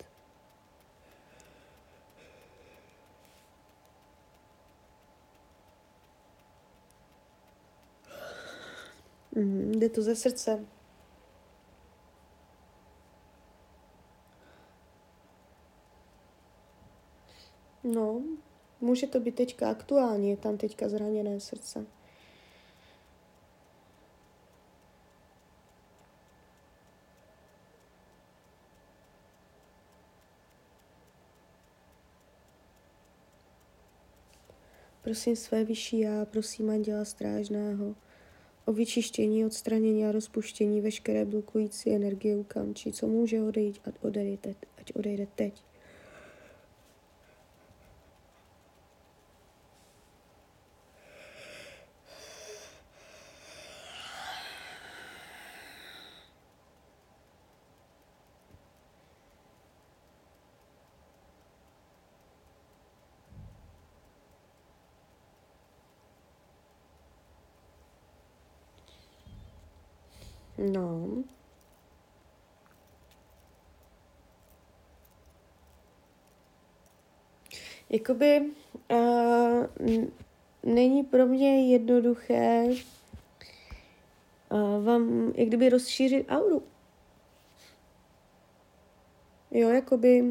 Mm, 9.36 9.72
jde 9.72 9.90
to 9.90 10.02
ze 10.02 10.16
srdce. 10.16 10.66
No, 17.84 18.22
může 18.82 19.08
to 19.08 19.20
být 19.20 19.36
teďka 19.36 19.70
aktuální, 19.70 20.30
je 20.30 20.38
tam 20.38 20.58
teďka 20.58 20.90
zraněné 20.90 21.40
srdce. 21.40 21.86
Prosím 35.02 35.36
své 35.36 35.64
vyšší 35.64 36.00
já, 36.00 36.26
prosím 36.26 36.70
Anděla 36.70 37.06
Strážného 37.06 37.96
o 38.66 38.74
vyčištění, 38.74 39.46
odstranění 39.46 40.06
a 40.06 40.12
rozpuštění 40.12 40.82
veškeré 40.82 41.26
blokující 41.26 41.92
energie 41.92 42.36
u 42.36 42.44
kamčí, 42.44 42.92
co 42.92 43.08
může 43.08 43.42
odejít, 43.44 43.80
ať 43.86 43.96
odejde, 44.02 44.56
ať 44.78 44.94
odejde 44.96 45.28
teď. 45.36 45.73
No. 70.58 71.24
Jakoby 77.90 78.42
uh, 78.92 79.66
není 80.64 81.04
pro 81.04 81.26
mě 81.26 81.72
jednoduché 81.72 82.66
uh, 84.50 84.86
vám 84.86 85.34
jak 85.36 85.48
kdyby 85.48 85.70
rozšířit 85.70 86.26
auru. 86.30 86.64
Jo, 89.52 89.70
jakoby 89.70 90.24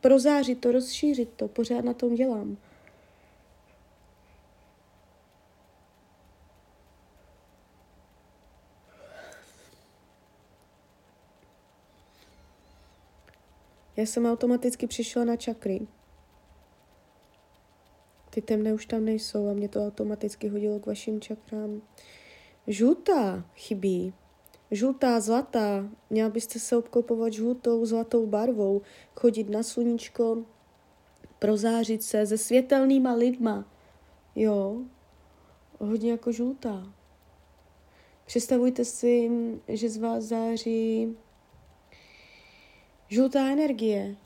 prozářit 0.00 0.60
to, 0.60 0.72
rozšířit 0.72 1.28
to, 1.36 1.48
pořád 1.48 1.84
na 1.84 1.94
tom 1.94 2.14
dělám. 2.14 2.56
Já 13.96 14.06
jsem 14.06 14.26
automaticky 14.26 14.86
přišla 14.86 15.24
na 15.24 15.36
čakry. 15.36 15.86
Ty 18.30 18.42
temné 18.42 18.74
už 18.74 18.86
tam 18.86 19.04
nejsou 19.04 19.48
a 19.48 19.52
mě 19.52 19.68
to 19.68 19.86
automaticky 19.86 20.48
hodilo 20.48 20.80
k 20.80 20.86
vašim 20.86 21.20
čakrám. 21.20 21.82
Žlutá 22.66 23.50
chybí. 23.54 24.14
Žlutá, 24.70 25.20
zlatá. 25.20 25.88
Měla 26.10 26.30
byste 26.30 26.58
se 26.58 26.76
obklopovat 26.76 27.32
žlutou, 27.32 27.86
zlatou 27.86 28.26
barvou, 28.26 28.82
chodit 29.14 29.50
na 29.50 29.62
sluníčko, 29.62 30.44
prozářit 31.38 32.02
se 32.02 32.26
se 32.26 32.38
světelnýma 32.38 33.12
lidma. 33.12 33.72
Jo, 34.34 34.82
hodně 35.78 36.10
jako 36.10 36.32
žlutá. 36.32 36.92
Představujte 38.26 38.84
si, 38.84 39.30
že 39.68 39.88
z 39.88 39.96
vás 39.96 40.24
září 40.24 41.16
žlutá 43.08 43.46
energie. 43.46 44.16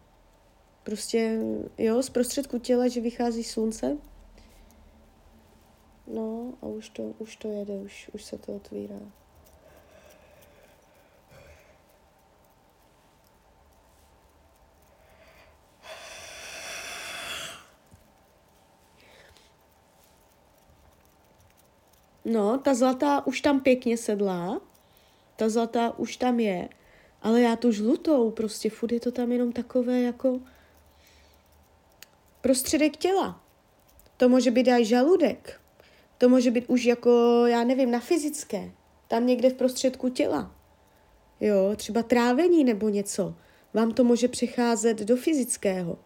Prostě, 0.83 1.39
jo, 1.79 2.03
z 2.03 2.11
prostředku 2.11 2.59
těla, 2.59 2.89
že 2.89 3.01
vychází 3.01 3.45
slunce. 3.45 3.97
No 6.07 6.55
a 6.63 6.67
už 6.67 6.89
to, 6.89 7.03
už 7.03 7.37
to 7.37 7.49
jede, 7.49 7.75
už, 7.75 8.11
už 8.15 8.25
se 8.25 8.39
to 8.39 8.57
otvírá. 8.57 9.01
No, 22.25 22.59
ta 22.59 22.75
zlatá 22.75 23.27
už 23.27 23.41
tam 23.41 23.61
pěkně 23.61 23.97
sedlá, 23.97 24.61
ta 25.37 25.49
zlatá 25.49 25.99
už 25.99 26.17
tam 26.17 26.41
je, 26.41 26.69
ale 27.23 27.41
já 27.41 27.57
tu 27.57 27.73
žlutou, 27.73 28.31
prostě 28.31 28.71
furt 28.71 28.93
je 28.93 29.01
to 29.01 29.13
tam 29.13 29.33
jenom 29.33 29.53
takové 29.53 30.01
jako 30.01 30.41
prostředek 32.41 32.97
těla. 32.97 33.45
To 34.17 34.29
může 34.29 34.51
být 34.51 34.69
i 34.69 34.85
žaludek. 34.85 35.61
To 36.19 36.29
může 36.29 36.51
být 36.51 36.65
už 36.69 36.85
jako, 36.85 37.43
já 37.47 37.65
nevím, 37.65 37.91
na 37.91 38.01
fyzické. 38.01 38.71
Tam 39.09 39.27
někde 39.27 39.51
v 39.51 39.55
prostředku 39.55 40.09
těla. 40.09 40.55
Jo, 41.41 41.73
třeba 41.77 42.03
trávení 42.03 42.65
nebo 42.65 42.89
něco. 42.89 43.35
Vám 43.75 43.93
to 43.93 44.05
může 44.05 44.29
přecházet 44.29 44.99
do 44.99 45.17
fyzického. 45.17 45.99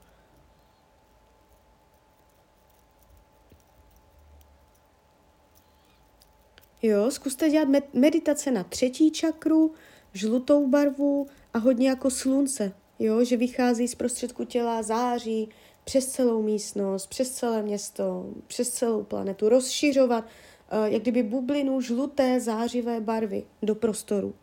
Jo, 6.82 7.10
zkuste 7.10 7.50
dělat 7.50 7.68
meditace 7.92 8.50
na 8.50 8.64
třetí 8.64 9.10
čakru, 9.10 9.74
žlutou 10.14 10.66
barvu 10.66 11.26
a 11.54 11.58
hodně 11.58 11.88
jako 11.88 12.10
slunce, 12.10 12.72
jo, 12.98 13.24
že 13.24 13.36
vychází 13.36 13.88
z 13.88 13.94
prostředku 13.94 14.44
těla, 14.44 14.82
září 14.82 15.48
přes 15.84 16.06
celou 16.06 16.42
místnost, 16.42 17.06
přes 17.06 17.30
celé 17.30 17.62
město, 17.62 18.26
přes 18.46 18.70
celou 18.70 19.02
planetu, 19.02 19.48
rozšiřovat 19.48 20.24
uh, 20.24 20.84
jak 20.84 21.02
kdyby 21.02 21.22
bublinu 21.22 21.80
žluté 21.80 22.40
zářivé 22.40 23.00
barvy 23.00 23.44
do 23.62 23.74
prostoru. 23.74 24.34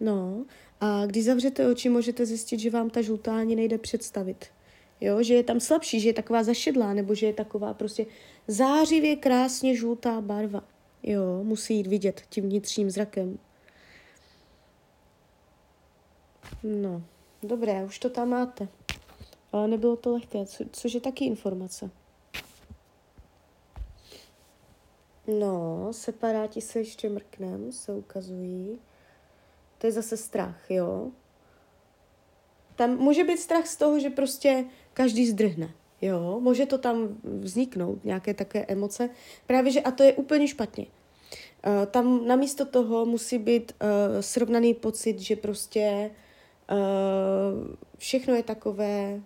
No 0.00 0.44
a 0.80 1.06
když 1.06 1.24
zavřete 1.24 1.68
oči, 1.68 1.88
můžete 1.88 2.26
zjistit, 2.26 2.60
že 2.60 2.70
vám 2.70 2.90
ta 2.90 3.02
žlutá 3.02 3.36
ani 3.36 3.56
nejde 3.56 3.78
představit. 3.78 4.46
Jo, 5.00 5.22
že 5.22 5.34
je 5.34 5.42
tam 5.42 5.60
slabší, 5.60 6.00
že 6.00 6.08
je 6.08 6.12
taková 6.12 6.42
zašedlá, 6.42 6.94
nebo 6.94 7.14
že 7.14 7.26
je 7.26 7.32
taková 7.32 7.74
prostě 7.74 8.06
zářivě 8.48 9.16
krásně 9.16 9.76
žlutá 9.76 10.20
barva. 10.20 10.64
Jo, 11.02 11.40
musí 11.42 11.76
jít 11.76 11.86
vidět 11.86 12.22
tím 12.28 12.44
vnitřním 12.44 12.90
zrakem. 12.90 13.38
No, 16.62 17.02
dobré, 17.42 17.84
už 17.84 17.98
to 17.98 18.10
tam 18.10 18.28
máte. 18.28 18.68
Ale 19.52 19.68
nebylo 19.68 19.96
to 19.96 20.12
lehké, 20.12 20.46
co, 20.46 20.64
což 20.72 20.94
je 20.94 21.00
taky 21.00 21.24
informace. 21.24 21.90
No, 25.40 25.88
separáti 25.90 26.60
se 26.60 26.78
ještě 26.78 27.08
mrknem, 27.08 27.72
se 27.72 27.92
ukazují. 27.92 28.78
To 29.78 29.86
je 29.86 29.92
zase 29.92 30.16
strach, 30.16 30.70
jo. 30.70 31.10
Tam 32.76 32.96
může 32.96 33.24
být 33.24 33.38
strach 33.38 33.66
z 33.66 33.76
toho, 33.76 34.00
že 34.00 34.10
prostě 34.10 34.64
každý 34.92 35.26
zdrhne, 35.26 35.70
jo. 36.02 36.40
Může 36.40 36.66
to 36.66 36.78
tam 36.78 37.08
vzniknout, 37.22 38.04
nějaké 38.04 38.34
také 38.34 38.64
emoce. 38.68 39.10
Právě, 39.46 39.72
že 39.72 39.80
a 39.80 39.90
to 39.90 40.02
je 40.02 40.12
úplně 40.12 40.48
špatně. 40.48 40.86
Uh, 41.66 41.86
tam 41.86 42.26
namísto 42.26 42.64
toho 42.64 43.06
musí 43.06 43.38
být 43.38 43.72
uh, 43.82 43.88
srovnaný 44.20 44.74
pocit, 44.74 45.18
že 45.18 45.36
prostě 45.36 46.10
všechno 47.98 48.34
je 48.34 48.42
takové, 48.42 49.20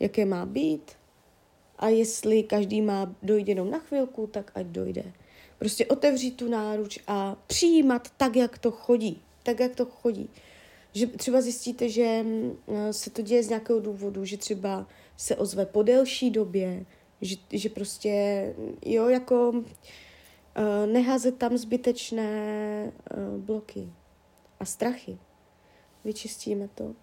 jaké 0.00 0.24
má 0.24 0.46
být. 0.46 0.92
A 1.78 1.88
jestli 1.88 2.42
každý 2.42 2.82
má 2.82 3.14
dojít 3.22 3.48
jenom 3.48 3.70
na 3.70 3.78
chvilku, 3.78 4.26
tak 4.26 4.52
ať 4.54 4.66
dojde. 4.66 5.12
Prostě 5.58 5.86
otevřít 5.86 6.36
tu 6.36 6.48
náruč 6.48 6.98
a 7.06 7.36
přijímat 7.46 8.08
tak, 8.16 8.36
jak 8.36 8.58
to 8.58 8.70
chodí. 8.70 9.22
Tak, 9.42 9.60
jak 9.60 9.76
to 9.76 9.84
chodí. 9.84 10.30
Že 10.92 11.06
třeba 11.06 11.40
zjistíte, 11.40 11.88
že 11.88 12.22
mm, 12.22 12.56
se 12.90 13.10
to 13.10 13.22
děje 13.22 13.42
z 13.42 13.48
nějakého 13.48 13.80
důvodu, 13.80 14.24
že 14.24 14.36
třeba 14.36 14.86
se 15.16 15.36
ozve 15.36 15.66
po 15.66 15.82
delší 15.82 16.30
době, 16.30 16.86
že, 17.20 17.36
že 17.52 17.68
prostě, 17.68 18.54
jo, 18.86 19.08
jako 19.08 19.50
uh, 19.50 19.62
neházet 20.86 21.38
tam 21.38 21.56
zbytečné 21.56 22.92
uh, 23.16 23.40
bloky 23.40 23.92
a 24.60 24.64
strachy. 24.64 25.18
Vyčistíme 26.04 26.68
to. 26.68 26.94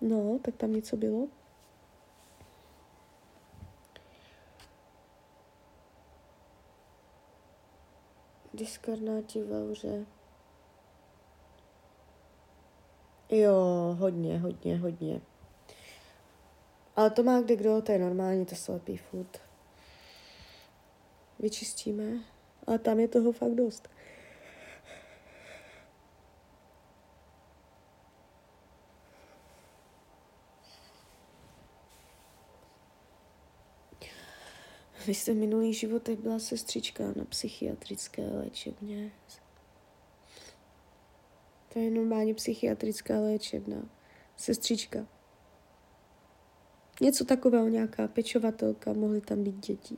No, 0.00 0.38
tak 0.44 0.56
tam 0.56 0.72
něco 0.72 0.96
bylo. 0.96 1.28
Diskarnáti 8.54 9.42
vauře. 9.42 10.06
Jo, 13.28 13.96
hodně, 13.98 14.38
hodně, 14.38 14.78
hodně. 14.78 15.20
Ale 16.96 17.10
to 17.10 17.22
má 17.22 17.40
kde 17.40 17.56
kdo, 17.56 17.82
to 17.82 17.92
je 17.92 17.98
normální, 17.98 18.46
to 18.46 18.54
slepý 18.54 18.96
food. 18.96 19.40
Vyčistíme, 21.38 22.04
ale 22.66 22.78
tam 22.78 23.00
je 23.00 23.08
toho 23.08 23.32
fakt 23.32 23.54
dost. 23.54 23.88
Vy 35.06 35.14
jste 35.14 35.32
v 35.32 35.36
minulých 35.36 35.78
životech 35.78 36.18
byla 36.18 36.38
sestřička 36.38 37.04
na 37.16 37.24
psychiatrické 37.24 38.22
léčebně. 38.22 39.12
To 41.72 41.78
je 41.78 41.90
normálně 41.90 42.34
psychiatrická 42.34 43.20
léčebna. 43.20 43.88
Sestřička. 44.36 45.06
Něco 47.02 47.24
takového, 47.24 47.68
nějaká 47.68 48.08
pečovatelka, 48.08 48.92
mohly 48.92 49.20
tam 49.20 49.44
být 49.44 49.66
děti. 49.66 49.96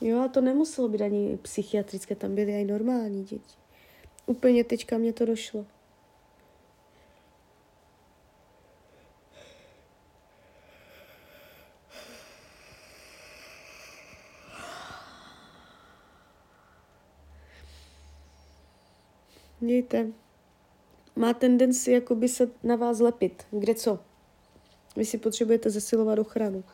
Jo, 0.00 0.20
a 0.20 0.28
to 0.28 0.40
nemuselo 0.40 0.88
být 0.88 1.02
ani 1.02 1.36
psychiatrické, 1.36 2.14
tam 2.14 2.34
byly 2.34 2.60
i 2.60 2.64
normální 2.64 3.24
děti. 3.24 3.56
Úplně 4.26 4.64
teďka 4.64 4.98
mě 4.98 5.12
to 5.12 5.26
došlo. 5.26 5.66
Mějte. 19.60 20.21
Má 21.16 21.34
tendenci 21.34 21.92
jakoby 21.92 22.28
se 22.28 22.50
na 22.62 22.76
vás 22.76 23.00
lepit. 23.00 23.46
Kde 23.50 23.74
co? 23.74 23.98
Vy 24.96 25.04
si 25.04 25.18
potřebujete 25.18 25.70
zesilovat 25.70 26.18
ochranu. 26.18 26.64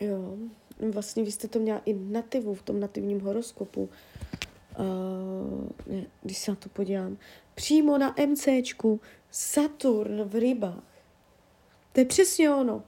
Jo, 0.00 0.36
vlastně 0.90 1.22
vy 1.22 1.32
jste 1.32 1.48
to 1.48 1.58
měla 1.58 1.82
i 1.84 1.94
nativu 1.94 2.54
v 2.54 2.62
tom 2.62 2.80
nativním 2.80 3.20
horoskopu. 3.20 3.88
Uh, 4.78 5.68
ne, 5.86 6.06
když 6.22 6.38
se 6.38 6.50
na 6.50 6.54
to 6.54 6.68
podívám. 6.68 7.16
Přímo 7.54 7.98
na 7.98 8.14
MCčku 8.26 9.00
Saturn 9.30 10.22
v 10.22 10.34
rybách. 10.34 10.84
To 11.92 12.00
je 12.00 12.04
přesně 12.04 12.54
ono. 12.54 12.82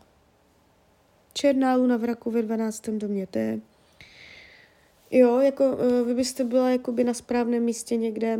Černá 1.32 1.74
luna 1.74 1.96
v 1.96 2.04
raku 2.04 2.30
ve 2.30 2.42
12. 2.42 2.88
domě. 2.88 3.26
To 3.26 3.38
je 3.38 3.60
Jo, 5.10 5.38
jako 5.38 5.72
uh, 5.72 6.06
vy 6.06 6.14
byste 6.14 6.44
byla 6.44 6.70
jakoby 6.70 7.04
na 7.04 7.14
správném 7.14 7.62
místě 7.62 7.96
někde, 7.96 8.38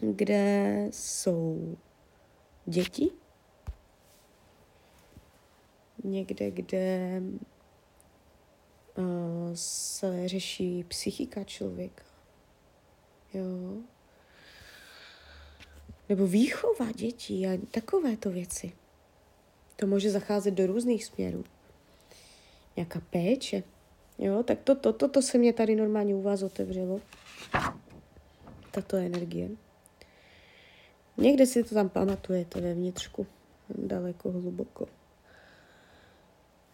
kde 0.00 0.88
jsou 0.90 1.76
děti. 2.66 3.10
Někde, 6.04 6.50
kde 6.50 7.22
uh, 8.98 9.04
se 9.54 10.28
řeší 10.28 10.84
psychika 10.84 11.44
člověka. 11.44 12.04
Jo. 13.34 13.82
Nebo 16.08 16.26
výchova 16.26 16.92
dětí 16.92 17.46
a 17.46 17.58
takovéto 17.70 18.30
věci. 18.30 18.72
To 19.76 19.86
může 19.86 20.10
zacházet 20.10 20.54
do 20.54 20.66
různých 20.66 21.04
směrů. 21.04 21.44
Nějaká 22.76 23.00
péče. 23.10 23.62
Jo, 24.18 24.42
tak 24.42 24.58
to, 24.64 24.74
to, 24.74 24.92
to, 24.92 25.08
to 25.08 25.22
se 25.22 25.38
mě 25.38 25.52
tady 25.52 25.76
normálně 25.76 26.14
u 26.14 26.22
vás 26.22 26.42
otevřelo. 26.42 27.00
Tato 28.70 28.96
energie. 28.96 29.48
Někde 31.16 31.46
si 31.46 31.64
to 31.64 31.74
tam 31.74 31.88
pamatujete 31.88 32.60
ve 32.60 32.74
vnitřku. 32.74 33.26
Daleko, 33.68 34.32
hluboko. 34.32 34.86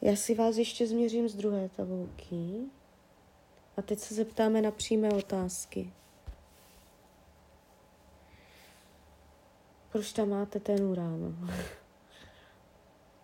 Já 0.00 0.16
si 0.16 0.34
vás 0.34 0.56
ještě 0.56 0.86
změřím 0.86 1.28
z 1.28 1.34
druhé 1.34 1.68
tabulky. 1.68 2.60
A 3.76 3.82
teď 3.82 3.98
se 3.98 4.14
zeptáme 4.14 4.62
na 4.62 4.70
přímé 4.70 5.08
otázky. 5.08 5.92
Proč 9.92 10.12
tam 10.12 10.28
máte 10.28 10.60
ten 10.60 10.82
urán? 10.84 11.50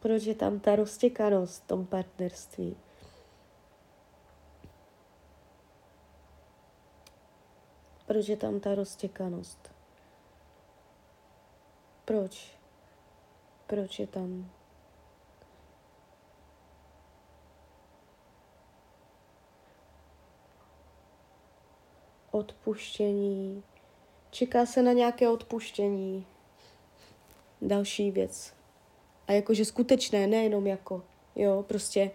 Proč 0.00 0.22
je 0.22 0.34
tam 0.34 0.60
ta 0.60 0.76
roztěkanost 0.76 1.62
v 1.62 1.66
tom 1.66 1.86
partnerství? 1.86 2.76
Proč 8.06 8.28
je 8.28 8.36
tam 8.36 8.60
ta 8.60 8.74
roztěkanost? 8.74 9.67
Proč? 12.08 12.58
Proč 13.66 13.98
je 13.98 14.06
tam? 14.06 14.50
Odpuštění. 22.30 23.62
Čeká 24.30 24.66
se 24.66 24.82
na 24.82 24.92
nějaké 24.92 25.28
odpuštění. 25.28 26.26
Další 27.62 28.10
věc. 28.10 28.54
A 29.26 29.32
jakože 29.32 29.64
skutečné, 29.64 30.26
nejenom 30.26 30.66
jako, 30.66 31.02
jo, 31.36 31.64
prostě 31.68 32.10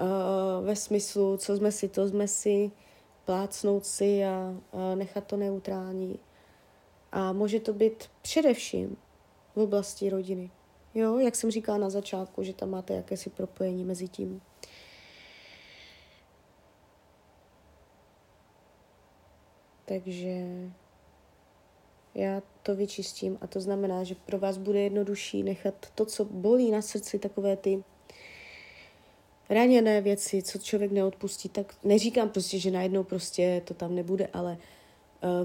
uh, 0.00 0.66
ve 0.66 0.76
smyslu, 0.76 1.36
co 1.36 1.56
jsme 1.56 1.72
si, 1.72 1.88
to 1.88 2.08
jsme 2.08 2.28
si, 2.28 2.70
plácnout 3.24 3.86
si 3.86 4.24
a, 4.24 4.54
a 4.72 4.94
nechat 4.94 5.24
to 5.24 5.36
neutrální. 5.36 6.18
A 7.12 7.32
může 7.32 7.60
to 7.60 7.72
být 7.72 8.10
především 8.22 8.96
v 9.56 9.60
oblasti 9.60 10.10
rodiny. 10.10 10.50
Jo, 10.94 11.18
jak 11.18 11.36
jsem 11.36 11.50
říkala 11.50 11.78
na 11.78 11.90
začátku, 11.90 12.42
že 12.42 12.52
tam 12.52 12.70
máte 12.70 12.94
jakési 12.94 13.30
propojení 13.30 13.84
mezi 13.84 14.08
tím. 14.08 14.40
Takže 19.84 20.46
já 22.14 22.42
to 22.62 22.74
vyčistím 22.74 23.38
a 23.40 23.46
to 23.46 23.60
znamená, 23.60 24.04
že 24.04 24.14
pro 24.14 24.38
vás 24.38 24.58
bude 24.58 24.80
jednodušší 24.80 25.42
nechat 25.42 25.74
to, 25.94 26.04
co 26.04 26.24
bolí 26.24 26.70
na 26.70 26.82
srdci, 26.82 27.18
takové 27.18 27.56
ty 27.56 27.84
raněné 29.50 30.00
věci, 30.00 30.42
co 30.42 30.58
člověk 30.58 30.92
neodpustí, 30.92 31.48
tak 31.48 31.74
neříkám 31.84 32.28
prostě, 32.28 32.58
že 32.58 32.70
najednou 32.70 33.04
prostě 33.04 33.62
to 33.64 33.74
tam 33.74 33.94
nebude, 33.94 34.28
ale 34.32 34.58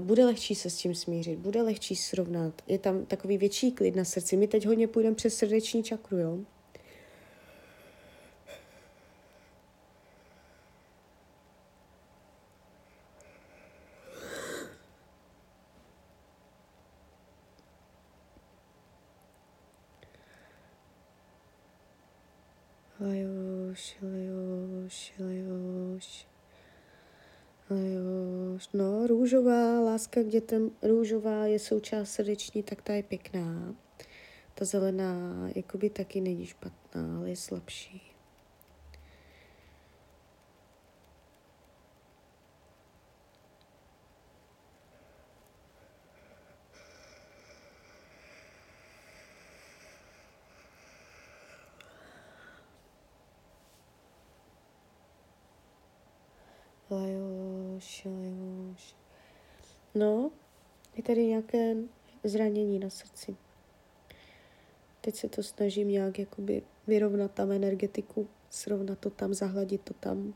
bude 0.00 0.24
lehčí 0.24 0.54
se 0.54 0.70
s 0.70 0.76
tím 0.76 0.94
smířit, 0.94 1.38
bude 1.38 1.62
lehčí 1.62 1.96
srovnat. 1.96 2.62
Je 2.66 2.78
tam 2.78 3.06
takový 3.06 3.38
větší 3.38 3.72
klid 3.72 3.96
na 3.96 4.04
srdci. 4.04 4.36
My 4.36 4.46
teď 4.46 4.66
hodně 4.66 4.88
půjdeme 4.88 5.16
přes 5.16 5.34
srdeční 5.34 5.82
čakru, 5.82 6.18
jo? 6.18 6.38
Lejoš, 23.00 23.96
Lejoš, 24.02 25.12
Lejoš, 25.18 25.31
No, 28.74 29.06
růžová 29.06 29.80
láska 29.80 30.22
k 30.22 30.28
dětem, 30.28 30.70
růžová 30.82 31.46
je 31.46 31.58
součást 31.58 32.10
srdeční, 32.10 32.62
tak 32.62 32.82
ta 32.82 32.92
je 32.92 33.02
pěkná. 33.02 33.74
Ta 34.54 34.64
zelená 34.64 35.48
jakoby 35.54 35.90
taky 35.90 36.20
není 36.20 36.46
špatná, 36.46 37.16
ale 37.18 37.30
je 37.30 37.36
slabší. 37.36 38.12
Lyle 56.90 57.31
lajoš. 58.04 58.94
No, 59.94 60.30
je 60.96 61.02
tady 61.02 61.26
nějaké 61.26 61.74
zranění 62.24 62.78
na 62.78 62.90
srdci. 62.90 63.36
Teď 65.00 65.14
se 65.14 65.28
to 65.28 65.42
snažím 65.42 65.88
nějak 65.88 66.18
jakoby 66.18 66.62
vyrovnat 66.86 67.32
tam 67.32 67.52
energetiku, 67.52 68.28
srovnat 68.50 68.98
to 68.98 69.10
tam, 69.10 69.34
zahladit 69.34 69.82
to 69.82 69.94
tam. 69.94 70.34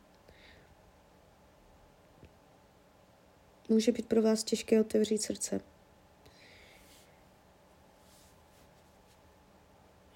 Může 3.69 3.93
být 3.93 4.07
pro 4.07 4.23
vás 4.23 4.45
těžké 4.45 4.81
otevřít 4.81 5.23
srdce. 5.23 5.61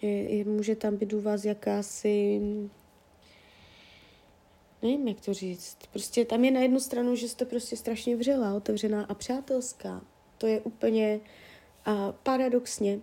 Je, 0.02 0.36
je, 0.36 0.44
může 0.44 0.76
tam 0.76 0.96
být 0.96 1.12
u 1.12 1.20
vás 1.20 1.44
jakási 1.44 2.40
nevím, 4.82 5.08
jak 5.08 5.20
to 5.20 5.34
říct. 5.34 5.76
Prostě 5.92 6.24
tam 6.24 6.44
je 6.44 6.50
na 6.50 6.60
jednu 6.60 6.80
stranu, 6.80 7.16
že 7.16 7.28
jste 7.28 7.44
prostě 7.44 7.76
strašně 7.76 8.16
vřelá, 8.16 8.54
otevřená 8.54 9.04
a 9.04 9.14
přátelská. 9.14 10.02
To 10.38 10.46
je 10.46 10.60
úplně 10.60 11.20
uh, 11.86 11.94
paradoxně. 12.22 13.00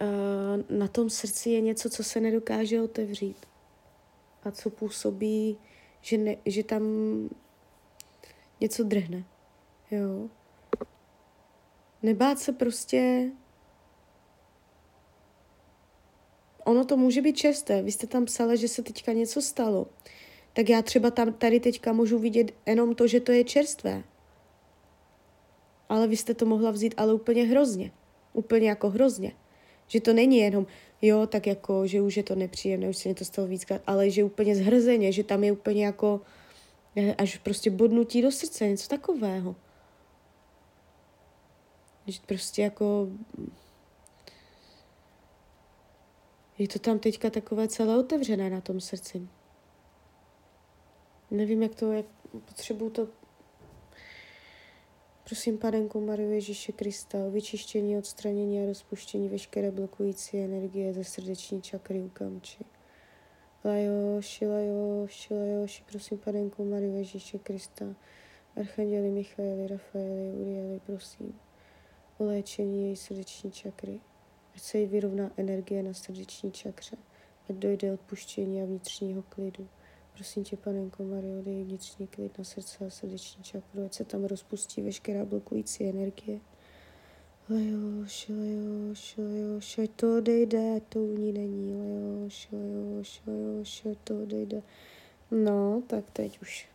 Uh, 0.00 0.78
na 0.78 0.88
tom 0.88 1.10
srdci 1.10 1.50
je 1.50 1.60
něco, 1.60 1.90
co 1.90 2.04
se 2.04 2.20
nedokáže 2.20 2.82
otevřít. 2.82 3.36
A 4.44 4.50
co 4.50 4.70
působí, 4.70 5.58
že, 6.00 6.18
ne, 6.18 6.36
že 6.46 6.64
tam 6.64 6.82
něco 8.60 8.84
drhne. 8.84 9.24
Jo. 9.90 10.28
Nebát 12.02 12.38
se 12.38 12.52
prostě 12.52 13.30
ono 16.64 16.84
to 16.84 16.96
může 16.96 17.22
být 17.22 17.36
čerstvé. 17.36 17.82
Vy 17.82 17.92
jste 17.92 18.06
tam 18.06 18.24
psali, 18.24 18.56
že 18.56 18.68
se 18.68 18.82
teďka 18.82 19.12
něco 19.12 19.42
stalo 19.42 19.86
tak 20.58 20.68
já 20.68 20.82
třeba 20.82 21.10
tam, 21.10 21.32
tady 21.32 21.60
teďka 21.60 21.92
můžu 21.92 22.18
vidět 22.18 22.54
jenom 22.66 22.94
to, 22.94 23.06
že 23.06 23.20
to 23.20 23.32
je 23.32 23.44
čerstvé. 23.44 24.02
Ale 25.88 26.08
vy 26.08 26.16
jste 26.16 26.34
to 26.34 26.46
mohla 26.46 26.70
vzít 26.70 26.94
ale 26.96 27.14
úplně 27.14 27.44
hrozně. 27.44 27.90
Úplně 28.32 28.68
jako 28.68 28.90
hrozně. 28.90 29.32
Že 29.86 30.00
to 30.00 30.12
není 30.12 30.38
jenom, 30.38 30.66
jo, 31.02 31.26
tak 31.26 31.46
jako, 31.46 31.86
že 31.86 32.00
už 32.00 32.16
je 32.16 32.22
to 32.22 32.34
nepříjemné, 32.34 32.88
už 32.88 32.96
se 32.96 33.08
mi 33.08 33.14
to 33.14 33.24
stalo 33.24 33.48
víckrát, 33.48 33.82
ale 33.86 34.10
že 34.10 34.24
úplně 34.24 34.56
zhrzeně, 34.56 35.12
že 35.12 35.24
tam 35.24 35.44
je 35.44 35.52
úplně 35.52 35.86
jako 35.86 36.20
eh, 36.96 37.14
až 37.14 37.38
prostě 37.38 37.70
bodnutí 37.70 38.22
do 38.22 38.32
srdce, 38.32 38.68
něco 38.68 38.88
takového. 38.88 39.56
Že 42.06 42.18
prostě 42.26 42.62
jako 42.62 43.08
je 46.58 46.68
to 46.68 46.78
tam 46.78 46.98
teďka 46.98 47.30
takové 47.30 47.68
celé 47.68 47.98
otevřené 47.98 48.50
na 48.50 48.60
tom 48.60 48.80
srdci. 48.80 49.28
Nevím, 51.30 51.62
jak 51.62 51.74
to, 51.74 51.92
jak 51.92 52.06
potřebuju 52.44 52.90
to 52.90 53.08
Prosím, 55.28 55.58
Panenku 55.58 56.00
Mariu 56.00 56.30
Ježíše 56.30 56.72
Krista, 56.72 57.18
o 57.18 57.30
vyčištění, 57.30 57.98
odstranění 57.98 58.62
a 58.62 58.66
rozpuštění 58.66 59.28
veškeré 59.28 59.70
blokující 59.70 60.38
energie 60.38 60.92
ze 60.92 61.04
srdeční 61.04 61.62
čakry 61.62 62.02
u 62.02 62.08
kamči. 62.08 62.64
Lajoši, 63.64 64.46
lajoši, 64.46 65.34
lajoši, 65.34 65.84
prosím, 65.90 66.18
Panenku 66.18 66.64
Mariu 66.64 66.96
Ježíše 66.96 67.38
Krista, 67.38 67.84
Archanděli 68.56 69.10
Michaeli, 69.10 69.66
Rafaeli, 69.66 70.32
Urieli, 70.32 70.80
prosím, 70.86 71.40
o 72.18 72.24
léčení 72.24 72.86
její 72.86 72.96
srdeční 72.96 73.50
čakry. 73.50 74.00
Ať 74.54 74.60
se 74.60 74.78
jí 74.78 74.86
vyrovná 74.86 75.30
energie 75.36 75.82
na 75.82 75.94
srdeční 75.94 76.52
čakře, 76.52 76.96
ať 77.50 77.56
dojde 77.56 77.92
odpuštění 77.92 78.62
a 78.62 78.64
vnitřního 78.64 79.22
klidu. 79.22 79.68
Prosím 80.18 80.44
tě, 80.44 80.56
panenko 80.56 81.04
Mario, 81.04 81.42
dej 81.42 81.64
vnitřní 81.64 82.06
klid 82.06 82.38
na 82.38 82.44
srdce 82.44 82.86
a 82.86 82.90
srdeční 82.90 83.42
čakru, 83.42 83.84
ať 83.84 83.94
se 83.94 84.04
tam 84.04 84.24
rozpustí 84.24 84.82
veškerá 84.82 85.24
blokující 85.24 85.88
energie. 85.88 86.40
Lejoš, 87.48 88.28
lejoš, 88.28 89.16
lejoš, 89.16 89.78
ať 89.78 89.90
to 89.90 90.16
odejde, 90.16 90.80
to 90.88 91.00
u 91.00 91.12
ní 91.16 91.32
není. 91.32 91.74
Lejoš, 91.74 92.48
lejoš, 92.52 93.22
lejoš, 93.26 93.86
ať 93.86 93.98
to 94.04 94.22
odejde. 94.22 94.62
No, 95.30 95.82
tak 95.86 96.10
teď 96.10 96.42
už. 96.42 96.68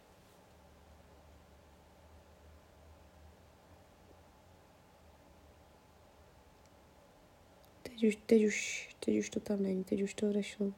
Teď 7.83 8.03
už, 8.03 8.15
teď 8.25 8.45
už, 8.45 8.89
teď 9.05 9.17
už 9.17 9.29
to 9.29 9.39
tam 9.39 9.63
není, 9.63 9.83
teď 9.83 10.01
už 10.01 10.13
to 10.13 10.29
odešlo. 10.29 10.73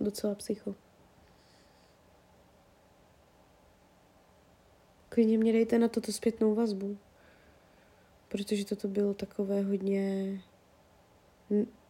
Docela 0.00 0.34
psycho. 0.34 0.87
Klidně 5.18 5.38
mě 5.38 5.52
dejte 5.52 5.78
na 5.78 5.88
toto 5.88 6.12
zpětnou 6.12 6.54
vazbu. 6.54 6.98
Protože 8.28 8.64
toto 8.64 8.88
bylo 8.88 9.14
takové 9.14 9.62
hodně, 9.62 10.40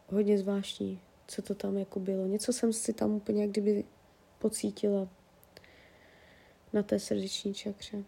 hodně 0.07 0.37
zvláštní, 0.37 1.01
co 1.27 1.41
to 1.41 1.55
tam 1.55 1.77
jako 1.77 1.99
bylo. 1.99 2.25
Něco 2.25 2.53
jsem 2.53 2.73
si 2.73 2.93
tam 2.93 3.11
úplně 3.11 3.41
jak 3.41 3.51
kdyby 3.51 3.83
pocítila 4.39 5.07
na 6.73 6.83
té 6.83 6.99
srdeční 6.99 7.53
čakře. 7.53 8.03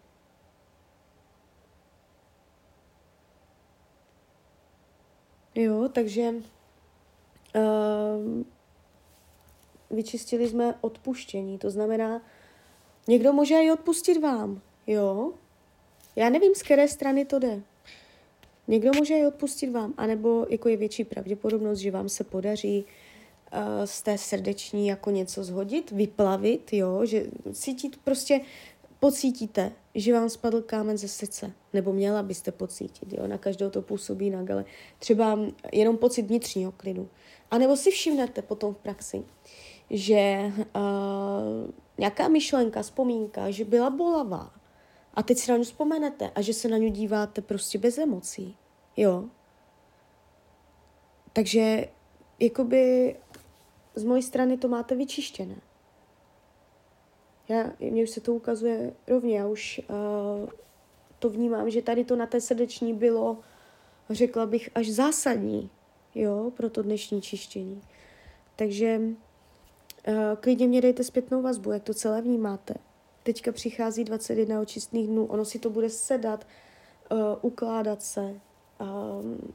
Jo, 5.54 5.88
takže 5.88 6.34
uh, 7.54 8.42
vyčistili 9.90 10.48
jsme 10.48 10.74
odpuštění, 10.80 11.58
to 11.58 11.70
znamená, 11.70 12.22
někdo 13.08 13.32
může 13.32 13.62
i 13.62 13.72
odpustit 13.72 14.20
vám. 14.20 14.62
Jo? 14.86 15.32
Já 16.16 16.28
nevím, 16.30 16.54
z 16.54 16.62
které 16.62 16.88
strany 16.88 17.24
to 17.24 17.38
jde. 17.38 17.62
Někdo 18.68 18.90
může 18.96 19.18
i 19.18 19.26
odpustit 19.26 19.70
vám, 19.70 19.94
anebo 19.96 20.46
jako 20.50 20.68
je 20.68 20.76
větší 20.76 21.04
pravděpodobnost, 21.04 21.78
že 21.78 21.90
vám 21.90 22.08
se 22.08 22.24
podaří 22.24 22.84
uh, 22.84 23.84
z 23.84 24.02
té 24.02 24.18
srdeční 24.18 24.86
jako 24.86 25.10
něco 25.10 25.44
zhodit, 25.44 25.90
vyplavit, 25.90 26.72
jo, 26.72 27.06
že 27.06 27.26
cítit 27.52 27.96
prostě, 28.04 28.40
pocítíte, 29.00 29.72
že 29.94 30.12
vám 30.12 30.30
spadl 30.30 30.62
kámen 30.62 30.98
ze 30.98 31.08
srdce, 31.08 31.52
nebo 31.72 31.92
měla 31.92 32.22
byste 32.22 32.52
pocítit, 32.52 33.12
jo, 33.12 33.26
na 33.26 33.38
každého 33.38 33.70
to 33.70 33.82
působí 33.82 34.24
jinak, 34.24 34.50
ale 34.50 34.64
třeba 34.98 35.38
jenom 35.72 35.96
pocit 35.96 36.22
vnitřního 36.22 36.72
klidu. 36.72 37.08
A 37.50 37.58
nebo 37.58 37.76
si 37.76 37.90
všimnete 37.90 38.42
potom 38.42 38.74
v 38.74 38.78
praxi, 38.78 39.22
že 39.90 40.52
uh, 40.56 41.70
nějaká 41.98 42.28
myšlenka, 42.28 42.82
vzpomínka, 42.82 43.50
že 43.50 43.64
byla 43.64 43.90
bolavá, 43.90 44.50
a 45.14 45.22
teď 45.22 45.38
si 45.38 45.50
na 45.50 45.56
ně 45.56 45.64
vzpomenete 45.64 46.30
a 46.34 46.40
že 46.40 46.54
se 46.54 46.68
na 46.68 46.76
ně 46.76 46.90
díváte 46.90 47.42
prostě 47.42 47.78
bez 47.78 47.98
emocí. 47.98 48.56
Jo. 48.96 49.24
Takže 51.32 51.88
jakoby 52.38 53.16
z 53.94 54.04
mojí 54.04 54.22
strany 54.22 54.58
to 54.58 54.68
máte 54.68 54.94
vyčištěné. 54.94 55.56
Já, 57.48 57.72
mně 57.80 58.02
už 58.02 58.10
se 58.10 58.20
to 58.20 58.34
ukazuje 58.34 58.92
rovně, 59.08 59.38
já 59.38 59.46
už 59.46 59.80
uh, 59.90 60.50
to 61.18 61.30
vnímám, 61.30 61.70
že 61.70 61.82
tady 61.82 62.04
to 62.04 62.16
na 62.16 62.26
té 62.26 62.40
srdeční 62.40 62.94
bylo, 62.94 63.38
řekla 64.10 64.46
bych, 64.46 64.70
až 64.74 64.88
zásadní, 64.88 65.70
jo, 66.14 66.52
pro 66.56 66.70
to 66.70 66.82
dnešní 66.82 67.22
čištění. 67.22 67.82
Takže 68.56 69.00
uh, 69.00 70.14
klidně 70.40 70.68
mě 70.68 70.80
dejte 70.80 71.04
zpětnou 71.04 71.42
vazbu, 71.42 71.72
jak 71.72 71.82
to 71.82 71.94
celé 71.94 72.22
vnímáte. 72.22 72.74
Teďka 73.22 73.52
přichází 73.52 74.04
21 74.04 74.60
očistných 74.60 75.06
dnů, 75.06 75.26
ono 75.26 75.44
si 75.44 75.58
to 75.58 75.70
bude 75.70 75.90
sedat, 75.90 76.46
uh, 77.12 77.18
ukládat 77.42 78.02
se. 78.02 78.20
Um, 78.20 79.52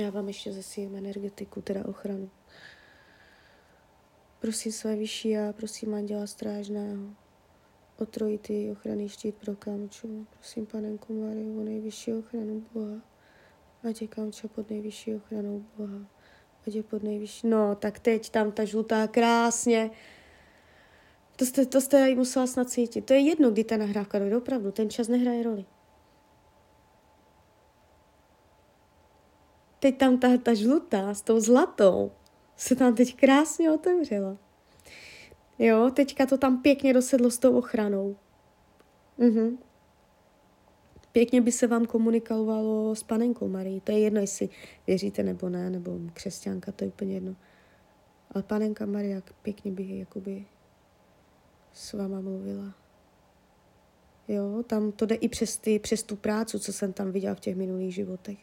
já 0.00 0.10
vám 0.10 0.28
ještě 0.28 0.52
zesím 0.52 0.96
energetiku, 0.96 1.62
teda 1.62 1.84
ochranu. 1.84 2.30
Prosím 4.40 4.72
své 4.72 4.96
vyšší 4.96 5.38
a 5.38 5.52
prosím 5.52 5.94
Anděla 5.94 6.26
Strážného 6.26 7.02
o 7.98 8.06
trojitý 8.06 8.70
ochranný 8.70 9.08
štít 9.08 9.34
pro 9.34 9.56
Kamču. 9.56 10.26
Prosím 10.38 10.66
panenku 10.66 11.20
Mariu 11.20 11.60
o 11.60 11.64
nejvyšší 11.64 12.12
ochranu 12.12 12.64
Boha. 12.72 13.00
Ať 13.88 14.02
je 14.02 14.08
Kamča 14.08 14.48
pod 14.48 14.70
nejvyšší 14.70 15.14
ochranou 15.14 15.64
Boha. 15.76 16.06
Ať 16.66 16.74
je 16.74 16.82
pod 16.82 17.02
nejvyšší... 17.02 17.46
No, 17.46 17.74
tak 17.74 17.98
teď 17.98 18.30
tam 18.30 18.52
ta 18.52 18.64
žlutá 18.64 19.06
krásně 19.06 19.90
to 21.36 21.46
jste, 21.46 21.66
to 21.66 21.80
jste 21.80 22.14
musela 22.14 22.46
snad 22.46 22.70
cítit. 22.70 23.06
To 23.06 23.12
je 23.12 23.20
jedno, 23.20 23.50
kdy 23.50 23.64
ta 23.64 23.76
nahrávka 23.76 24.18
dojde, 24.18 24.36
opravdu, 24.36 24.72
ten 24.72 24.90
čas 24.90 25.08
nehraje 25.08 25.42
roli. 25.42 25.64
Teď 29.78 29.98
tam 29.98 30.18
ta, 30.18 30.36
ta 30.36 30.54
žlutá 30.54 31.14
s 31.14 31.22
tou 31.22 31.40
zlatou 31.40 32.12
se 32.56 32.76
tam 32.76 32.94
teď 32.94 33.16
krásně 33.16 33.70
otevřela. 33.70 34.36
Jo, 35.58 35.90
teďka 35.94 36.26
to 36.26 36.38
tam 36.38 36.62
pěkně 36.62 36.94
dosedlo 36.94 37.30
s 37.30 37.38
tou 37.38 37.58
ochranou. 37.58 38.16
Mhm. 39.18 39.58
Pěkně 41.12 41.40
by 41.40 41.52
se 41.52 41.66
vám 41.66 41.86
komunikovalo 41.86 42.94
s 42.94 43.02
panenkou 43.02 43.48
Marí. 43.48 43.80
To 43.80 43.92
je 43.92 43.98
jedno, 43.98 44.20
jestli 44.20 44.48
věříte 44.86 45.22
nebo 45.22 45.48
ne, 45.48 45.70
nebo 45.70 45.98
křesťanka, 46.12 46.72
to 46.72 46.84
je 46.84 46.88
úplně 46.88 47.14
jedno. 47.14 47.36
Ale 48.30 48.42
panenka 48.42 48.86
Maria 48.86 49.22
pěkně 49.42 49.72
by 49.72 49.98
jakoby 49.98 50.44
s 51.72 51.92
váma 51.92 52.20
mluvila. 52.20 52.74
Jo, 54.28 54.62
tam 54.66 54.92
to 54.92 55.06
jde 55.06 55.14
i 55.14 55.28
přes, 55.28 55.56
ty, 55.56 55.78
přes 55.78 56.02
tu 56.02 56.16
práci, 56.16 56.60
co 56.60 56.72
jsem 56.72 56.92
tam 56.92 57.12
viděla 57.12 57.34
v 57.34 57.40
těch 57.40 57.56
minulých 57.56 57.94
životech. 57.94 58.38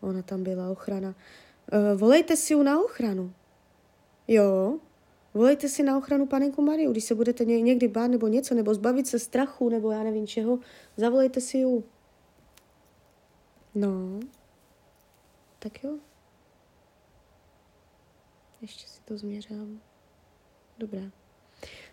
Ona 0.00 0.22
tam 0.22 0.42
byla 0.42 0.70
ochrana. 0.70 1.08
Uh, 1.72 2.00
volejte 2.00 2.36
si 2.36 2.52
ju 2.52 2.62
na 2.62 2.82
ochranu. 2.84 3.32
Jo, 4.28 4.78
volejte 5.34 5.68
si 5.68 5.82
na 5.82 5.98
ochranu 5.98 6.26
panenku 6.26 6.62
Mariu, 6.62 6.92
když 6.92 7.04
se 7.04 7.14
budete 7.14 7.44
někdy 7.44 7.88
bát 7.88 8.06
nebo 8.06 8.28
něco, 8.28 8.54
nebo 8.54 8.74
zbavit 8.74 9.06
se 9.06 9.18
strachu, 9.18 9.68
nebo 9.68 9.90
já 9.90 10.02
nevím 10.02 10.26
čeho, 10.26 10.58
zavolejte 10.96 11.40
si 11.40 11.58
ju. 11.58 11.84
No, 13.74 14.20
tak 15.58 15.84
jo. 15.84 15.98
Ještě 18.60 18.88
si 18.88 19.00
to 19.02 19.16
změřám. 19.16 19.80
Dobré. 20.78 21.10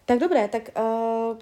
Tak 0.07 0.19
dobré, 0.19 0.47
tak 0.47 0.69
uh, 0.77 1.37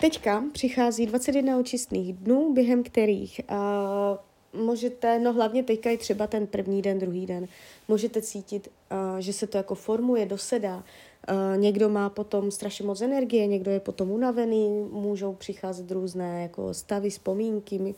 teďka 0.00 0.44
přichází 0.52 1.06
21 1.06 1.58
očistných 1.58 2.12
dnů, 2.12 2.52
během 2.52 2.82
kterých 2.82 3.40
uh, 3.50 4.62
můžete, 4.66 5.18
no 5.18 5.32
hlavně 5.32 5.62
teďka 5.62 5.90
i 5.90 5.96
třeba 5.96 6.26
ten 6.26 6.46
první 6.46 6.82
den, 6.82 6.98
druhý 6.98 7.26
den, 7.26 7.48
můžete 7.88 8.22
cítit, 8.22 8.68
uh, 8.92 9.18
že 9.18 9.32
se 9.32 9.46
to 9.46 9.56
jako 9.56 9.74
formuje, 9.74 10.26
dosedá. 10.26 10.76
Uh, 10.76 11.60
někdo 11.60 11.88
má 11.88 12.10
potom 12.10 12.50
strašně 12.50 12.86
moc 12.86 13.00
energie, 13.00 13.46
někdo 13.46 13.70
je 13.70 13.80
potom 13.80 14.10
unavený, 14.10 14.68
můžou 14.92 15.34
přicházet 15.34 15.90
různé 15.90 16.42
jako 16.42 16.74
stavy, 16.74 17.10
vzpomínky, 17.10 17.78
uh, 17.78 17.90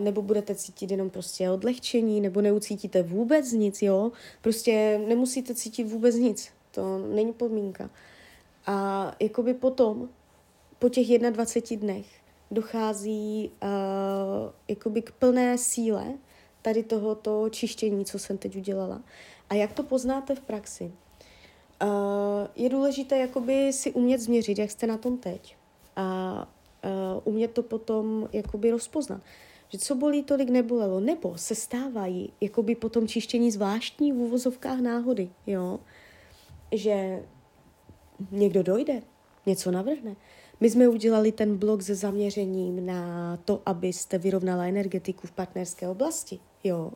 nebo 0.00 0.22
budete 0.22 0.54
cítit 0.54 0.90
jenom 0.90 1.10
prostě 1.10 1.50
odlehčení, 1.50 2.20
nebo 2.20 2.40
neucítíte 2.40 3.02
vůbec 3.02 3.52
nic, 3.52 3.82
jo. 3.82 4.12
Prostě 4.42 5.00
nemusíte 5.08 5.54
cítit 5.54 5.84
vůbec 5.84 6.14
nic, 6.14 6.50
to 6.70 6.98
není 6.98 7.32
podmínka. 7.32 7.90
A 8.68 9.14
jakoby 9.20 9.54
potom, 9.54 10.08
po 10.78 10.88
těch 10.88 11.18
21 11.18 11.86
dnech, 11.86 12.06
dochází 12.50 13.50
uh, 13.62 13.68
jakoby 14.68 15.02
k 15.02 15.12
plné 15.12 15.58
síle 15.58 16.14
tady 16.62 16.82
tohoto 16.82 17.48
čištění, 17.50 18.04
co 18.04 18.18
jsem 18.18 18.38
teď 18.38 18.56
udělala. 18.56 19.02
A 19.50 19.54
jak 19.54 19.72
to 19.72 19.82
poznáte 19.82 20.34
v 20.34 20.40
praxi? 20.40 20.92
Uh, 21.82 21.90
je 22.56 22.68
důležité 22.68 23.18
jakoby 23.18 23.72
si 23.72 23.92
umět 23.92 24.20
změřit, 24.20 24.58
jak 24.58 24.70
jste 24.70 24.86
na 24.86 24.98
tom 24.98 25.18
teď. 25.18 25.56
A 25.96 26.48
uh, 26.84 27.22
umět 27.24 27.52
to 27.52 27.62
potom 27.62 28.28
jakoby 28.32 28.70
rozpoznat. 28.70 29.20
Že 29.68 29.78
co 29.78 29.94
bolí, 29.94 30.22
tolik 30.22 30.50
nebolelo. 30.50 31.00
Nebo 31.00 31.38
se 31.38 31.54
stávají 31.54 32.32
jakoby 32.40 32.74
potom 32.74 33.08
čištění 33.08 33.50
zvláštní 33.50 34.12
v 34.12 34.16
uvozovkách 34.16 34.80
náhody. 34.80 35.30
Jo? 35.46 35.80
Že 36.72 37.22
někdo 38.30 38.62
dojde, 38.62 39.02
něco 39.46 39.70
navrhne. 39.70 40.16
My 40.60 40.70
jsme 40.70 40.88
udělali 40.88 41.32
ten 41.32 41.56
blok 41.56 41.82
se 41.82 41.94
zaměřením 41.94 42.86
na 42.86 43.36
to, 43.44 43.62
abyste 43.66 44.18
vyrovnala 44.18 44.64
energetiku 44.64 45.26
v 45.26 45.32
partnerské 45.32 45.88
oblasti. 45.88 46.38
Jo. 46.64 46.92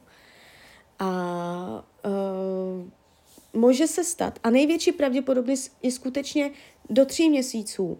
A 0.99 1.85
uh, 2.07 3.61
může 3.61 3.87
se 3.87 4.05
stát, 4.05 4.39
a 4.43 4.51
největší 4.51 4.93
pravděpodobnost 4.93 5.77
je 5.83 5.91
skutečně 5.91 6.51
do 6.91 7.05
tří 7.05 7.31
měsíců, 7.31 7.99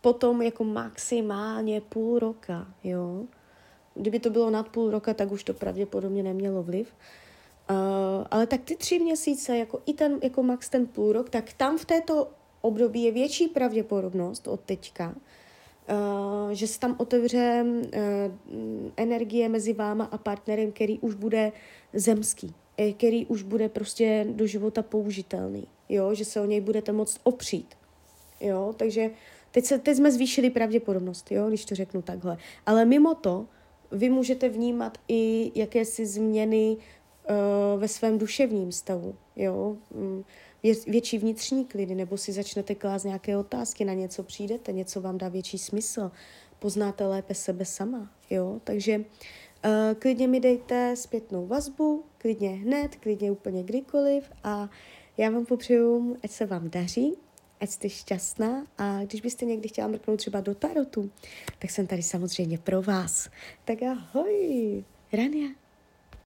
potom 0.00 0.42
jako 0.42 0.64
maximálně 0.64 1.80
půl 1.80 2.18
roka, 2.18 2.66
jo. 2.84 3.24
Kdyby 3.94 4.20
to 4.20 4.30
bylo 4.30 4.50
nad 4.50 4.68
půl 4.68 4.90
roka, 4.90 5.14
tak 5.14 5.32
už 5.32 5.44
to 5.44 5.54
pravděpodobně 5.54 6.22
nemělo 6.22 6.62
vliv. 6.62 6.94
Uh, 7.70 7.76
ale 8.30 8.46
tak 8.46 8.60
ty 8.60 8.76
tři 8.76 8.98
měsíce, 8.98 9.58
jako 9.58 9.82
i 9.86 9.92
ten, 9.92 10.18
jako 10.22 10.42
max 10.42 10.68
ten 10.68 10.86
půl 10.86 11.12
rok, 11.12 11.30
tak 11.30 11.52
tam 11.52 11.78
v 11.78 11.84
této 11.84 12.30
období 12.64 13.02
je 13.02 13.12
větší 13.12 13.48
pravděpodobnost 13.48 14.48
od 14.48 14.60
teďka, 14.60 15.14
uh, 15.14 16.50
že 16.50 16.66
se 16.66 16.80
tam 16.80 16.96
otevře 16.98 17.64
uh, 17.64 17.90
energie 18.96 19.48
mezi 19.48 19.72
váma 19.72 20.04
a 20.04 20.18
partnerem, 20.18 20.72
který 20.72 20.98
už 20.98 21.14
bude 21.14 21.52
zemský, 21.92 22.54
eh, 22.76 22.92
který 22.92 23.26
už 23.26 23.42
bude 23.42 23.68
prostě 23.68 24.26
do 24.30 24.46
života 24.46 24.82
použitelný, 24.82 25.66
jo, 25.88 26.14
že 26.14 26.24
se 26.24 26.40
o 26.40 26.44
něj 26.44 26.60
budete 26.60 26.92
moct 26.92 27.20
opřít, 27.22 27.74
jo, 28.40 28.74
takže 28.76 29.10
teď, 29.50 29.64
se, 29.64 29.78
teď 29.78 29.96
jsme 29.96 30.12
zvýšili 30.12 30.50
pravděpodobnost, 30.50 31.32
jo, 31.32 31.48
když 31.48 31.64
to 31.64 31.74
řeknu 31.74 32.02
takhle, 32.02 32.36
ale 32.66 32.84
mimo 32.84 33.14
to, 33.14 33.46
vy 33.92 34.10
můžete 34.10 34.48
vnímat 34.48 34.98
i 35.08 35.52
jakési 35.54 36.06
změny 36.06 36.76
uh, 36.76 37.80
ve 37.80 37.88
svém 37.88 38.18
duševním 38.18 38.72
stavu, 38.72 39.14
jo, 39.36 39.76
um, 39.90 40.24
větší 40.86 41.18
vnitřní 41.18 41.64
klidy, 41.64 41.94
nebo 41.94 42.16
si 42.16 42.32
začnete 42.32 42.74
klást 42.74 43.04
nějaké 43.04 43.36
otázky, 43.36 43.84
na 43.84 43.94
něco 43.94 44.22
přijdete, 44.22 44.72
něco 44.72 45.00
vám 45.00 45.18
dá 45.18 45.28
větší 45.28 45.58
smysl, 45.58 46.10
poznáte 46.58 47.06
lépe 47.06 47.34
sebe 47.34 47.64
sama, 47.64 48.10
jo, 48.30 48.60
takže 48.64 48.98
uh, 48.98 49.04
klidně 49.98 50.28
mi 50.28 50.40
dejte 50.40 50.96
zpětnou 50.96 51.46
vazbu, 51.46 52.04
klidně 52.18 52.48
hned, 52.48 52.96
klidně 52.96 53.30
úplně 53.30 53.62
kdykoliv 53.62 54.24
a 54.44 54.70
já 55.16 55.30
vám 55.30 55.46
popřeju, 55.46 56.16
ať 56.24 56.30
se 56.30 56.46
vám 56.46 56.70
daří, 56.70 57.14
ať 57.60 57.70
jste 57.70 57.88
šťastná 57.88 58.66
a 58.78 59.04
když 59.04 59.20
byste 59.20 59.44
někdy 59.44 59.68
chtěla 59.68 59.88
mrknout 59.88 60.18
třeba 60.18 60.40
do 60.40 60.54
tarotu, 60.54 61.10
tak 61.58 61.70
jsem 61.70 61.86
tady 61.86 62.02
samozřejmě 62.02 62.58
pro 62.58 62.82
vás. 62.82 63.28
Tak 63.64 63.82
ahoj, 63.82 64.84
Rania. 65.12 65.63